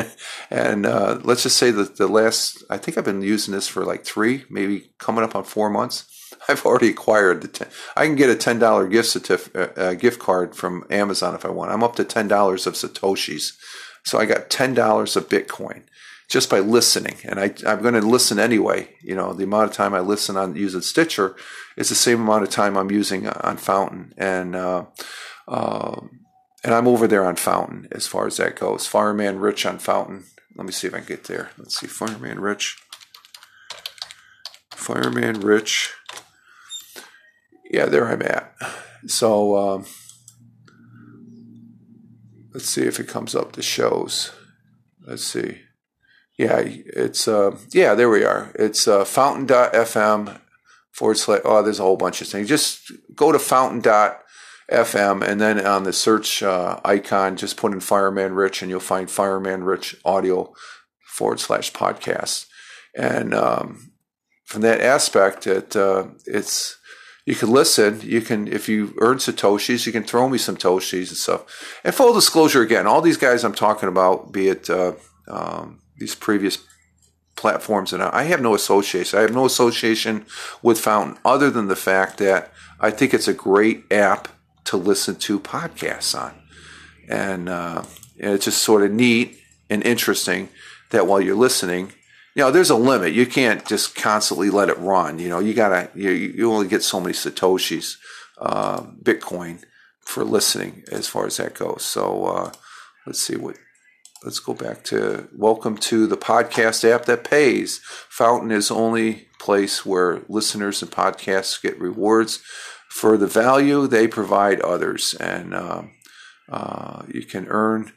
[0.50, 3.84] and uh, let's just say that the last I think I've been using this for
[3.84, 6.08] like three, maybe coming up on four months.
[6.48, 7.48] I've already acquired the.
[7.48, 11.34] Ten, I can get a ten dollar gift certif- uh, uh, gift card from Amazon
[11.34, 11.72] if I want.
[11.72, 13.52] I'm up to ten dollars of satoshis,
[14.02, 15.82] so I got ten dollars of Bitcoin
[16.30, 17.16] just by listening.
[17.24, 18.88] And I, I'm going to listen anyway.
[19.02, 21.36] You know, the amount of time I listen on using Stitcher
[21.76, 24.14] is the same amount of time I'm using on Fountain.
[24.16, 24.86] And, uh,
[25.48, 26.00] uh,
[26.64, 28.86] and I'm over there on Fountain as far as that goes.
[28.86, 30.24] Fireman Rich on Fountain.
[30.56, 31.50] Let me see if I can get there.
[31.58, 31.86] Let's see.
[31.86, 32.78] Fireman Rich.
[34.70, 35.92] Fireman Rich.
[37.70, 38.54] Yeah, there I'm at.
[39.06, 39.86] So, um,
[42.52, 44.32] let's see if it comes up the shows.
[45.04, 45.62] Let's see.
[46.38, 48.52] Yeah, it's uh, yeah, there we are.
[48.54, 50.40] It's uh, fountain.fm
[50.92, 51.40] forward slash.
[51.44, 52.48] Oh, there's a whole bunch of things.
[52.48, 58.34] Just go to fountain.fm and then on the search uh, icon, just put in Fireman
[58.34, 60.52] Rich and you'll find Fireman Rich audio
[61.06, 62.46] forward slash podcast.
[62.94, 63.92] And um,
[64.44, 66.78] from that aspect, it uh, it's
[67.24, 68.00] you can listen.
[68.02, 71.80] You can, if you earn satoshis, you can throw me some toshis and stuff.
[71.84, 74.94] And full disclosure, again, all these guys I'm talking about, be it uh,
[75.28, 76.58] um, these previous
[77.42, 79.18] platforms and I have no association.
[79.18, 80.24] I have no association
[80.62, 84.28] with Fountain other than the fact that I think it's a great app
[84.66, 86.34] to listen to podcasts on.
[87.08, 87.82] And, uh,
[88.20, 90.50] and it's just sort of neat and interesting
[90.90, 91.92] that while you're listening,
[92.36, 93.12] you know, there's a limit.
[93.12, 95.18] You can't just constantly let it run.
[95.18, 97.96] You know, you gotta, you, you only get so many Satoshis,
[98.40, 99.64] uh, Bitcoin
[100.00, 101.82] for listening as far as that goes.
[101.82, 102.52] So, uh,
[103.04, 103.56] let's see what
[104.24, 107.80] let's go back to welcome to the podcast app that pays.
[108.08, 112.36] Fountain is only place where listeners and podcasts get rewards
[112.88, 115.82] for the value they provide others, and uh,
[116.48, 117.92] uh, you can earn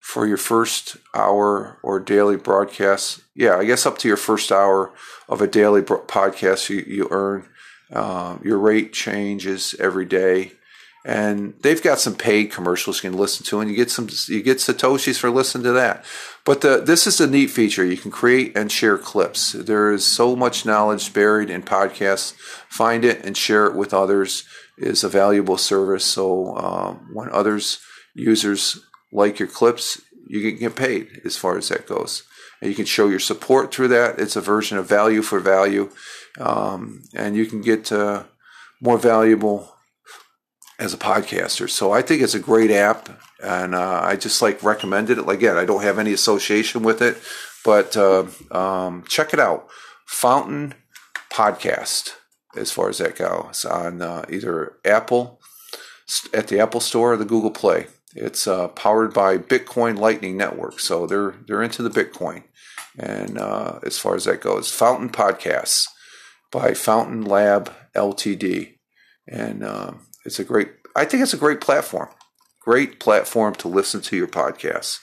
[0.00, 3.22] for your first hour or daily broadcast.
[3.34, 4.92] Yeah, I guess up to your first hour
[5.28, 7.48] of a daily podcast, you, you earn.
[7.90, 10.52] Uh, your rate changes every day
[11.04, 14.42] and they've got some paid commercials you can listen to, and you get some you
[14.42, 16.04] get satoshis for listening to that.
[16.44, 17.84] But the, this is a neat feature.
[17.84, 19.52] You can create and share clips.
[19.52, 22.34] There is so much knowledge buried in podcasts.
[22.68, 24.44] Find it and share it with others
[24.78, 26.04] is a valuable service.
[26.04, 27.80] So um, when others
[28.14, 28.80] users
[29.12, 32.22] like your clips, you can get paid as far as that goes.
[32.62, 34.20] and you can show your support through that.
[34.20, 35.90] It's a version of value for value,
[36.38, 38.22] um, and you can get uh,
[38.80, 39.74] more valuable
[40.82, 41.70] as a podcaster.
[41.70, 43.08] So I think it's a great app,
[43.40, 45.28] and uh, I just like recommended it.
[45.28, 47.16] Again, I don't have any association with it,
[47.64, 49.68] but uh, um, check it out.
[50.06, 50.74] Fountain
[51.30, 52.14] Podcast,
[52.56, 55.40] as far as that goes, on uh, either Apple
[56.34, 57.86] at the Apple Store or the Google Play.
[58.16, 62.42] It's uh, powered by Bitcoin Lightning Network, so they're they're into the Bitcoin.
[62.98, 65.86] And uh, as far as that goes, Fountain Podcasts
[66.50, 68.74] by Fountain Lab Ltd.
[69.28, 69.92] And uh,
[70.24, 72.08] it's a great, I think it's a great platform.
[72.60, 75.00] Great platform to listen to your podcasts.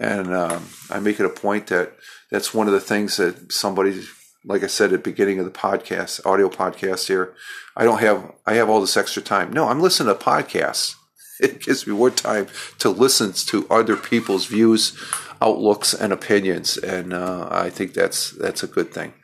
[0.00, 1.92] And um, I make it a point that
[2.30, 4.02] that's one of the things that somebody,
[4.44, 7.34] like I said at the beginning of the podcast, audio podcast here,
[7.76, 9.52] I don't have, I have all this extra time.
[9.52, 10.94] No, I'm listening to podcasts.
[11.40, 12.48] It gives me more time
[12.80, 14.98] to listen to other people's views,
[15.40, 16.76] outlooks, and opinions.
[16.76, 19.14] And uh, I think that's, that's a good thing.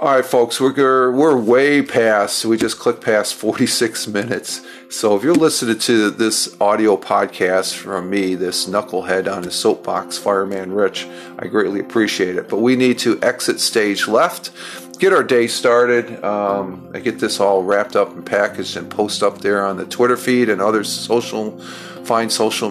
[0.00, 2.44] All right, folks, we're we're way past.
[2.44, 4.64] We just clicked past 46 minutes.
[4.90, 10.16] So if you're listening to this audio podcast from me, this knucklehead on his soapbox,
[10.16, 11.08] Fireman Rich,
[11.40, 12.48] I greatly appreciate it.
[12.48, 14.52] But we need to exit stage left,
[15.00, 16.22] get our day started.
[16.22, 19.84] Um, I get this all wrapped up and packaged and post up there on the
[19.84, 21.58] Twitter feed and other social,
[22.04, 22.70] fine social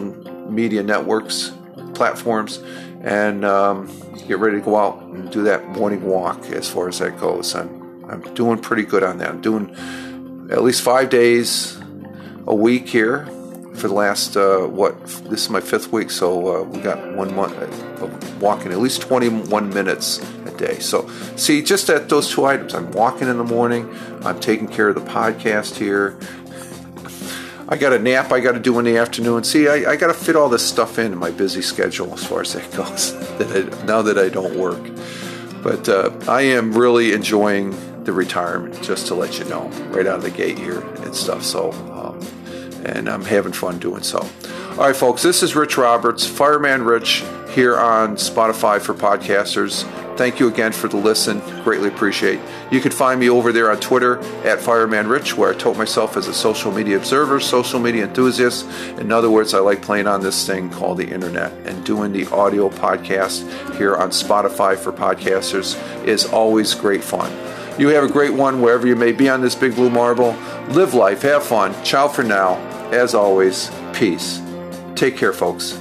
[0.50, 1.52] media networks,
[1.94, 2.64] platforms,
[3.08, 3.46] and.
[3.46, 7.18] Um, get ready to go out and do that morning walk as far as that
[7.20, 7.56] goes.
[7.56, 9.30] I'm I'm doing pretty good on that.
[9.30, 9.70] I'm doing
[10.52, 11.78] at least five days
[12.46, 13.26] a week here
[13.76, 15.00] for the last uh, what
[15.30, 17.54] this is my fifth week, so uh, we got one month
[18.02, 20.80] of walking at least 21 minutes a day.
[20.80, 23.94] So see, just at those two items, I'm walking in the morning.
[24.24, 26.18] I'm taking care of the podcast here.
[27.70, 29.44] I got a nap I got to do in the afternoon.
[29.44, 32.42] See, I, I got to fit all this stuff in my busy schedule as far
[32.42, 33.14] as that goes.
[33.38, 34.82] that I, now that I don't work,
[35.64, 38.82] but uh, I am really enjoying the retirement.
[38.82, 41.44] Just to let you know, right out of the gate here and stuff.
[41.44, 42.26] So, um,
[42.86, 44.20] and I'm having fun doing so.
[44.72, 49.84] All right, folks, this is Rich Roberts, Fireman Rich, here on Spotify for podcasters.
[50.18, 51.40] Thank you again for the listen.
[51.64, 52.40] Greatly appreciate.
[52.72, 56.18] You can find me over there on Twitter at Fireman Rich, where I tote myself
[56.18, 58.68] as a social media observer, social media enthusiast.
[58.98, 62.26] In other words, I like playing on this thing called the internet and doing the
[62.28, 67.32] audio podcast here on Spotify for podcasters is always great fun.
[67.80, 70.36] You have a great one wherever you may be on this big blue marble.
[70.70, 71.76] Live life, have fun.
[71.84, 72.56] Ciao for now.
[72.92, 74.42] As always, peace.
[74.96, 75.80] Take care, folks.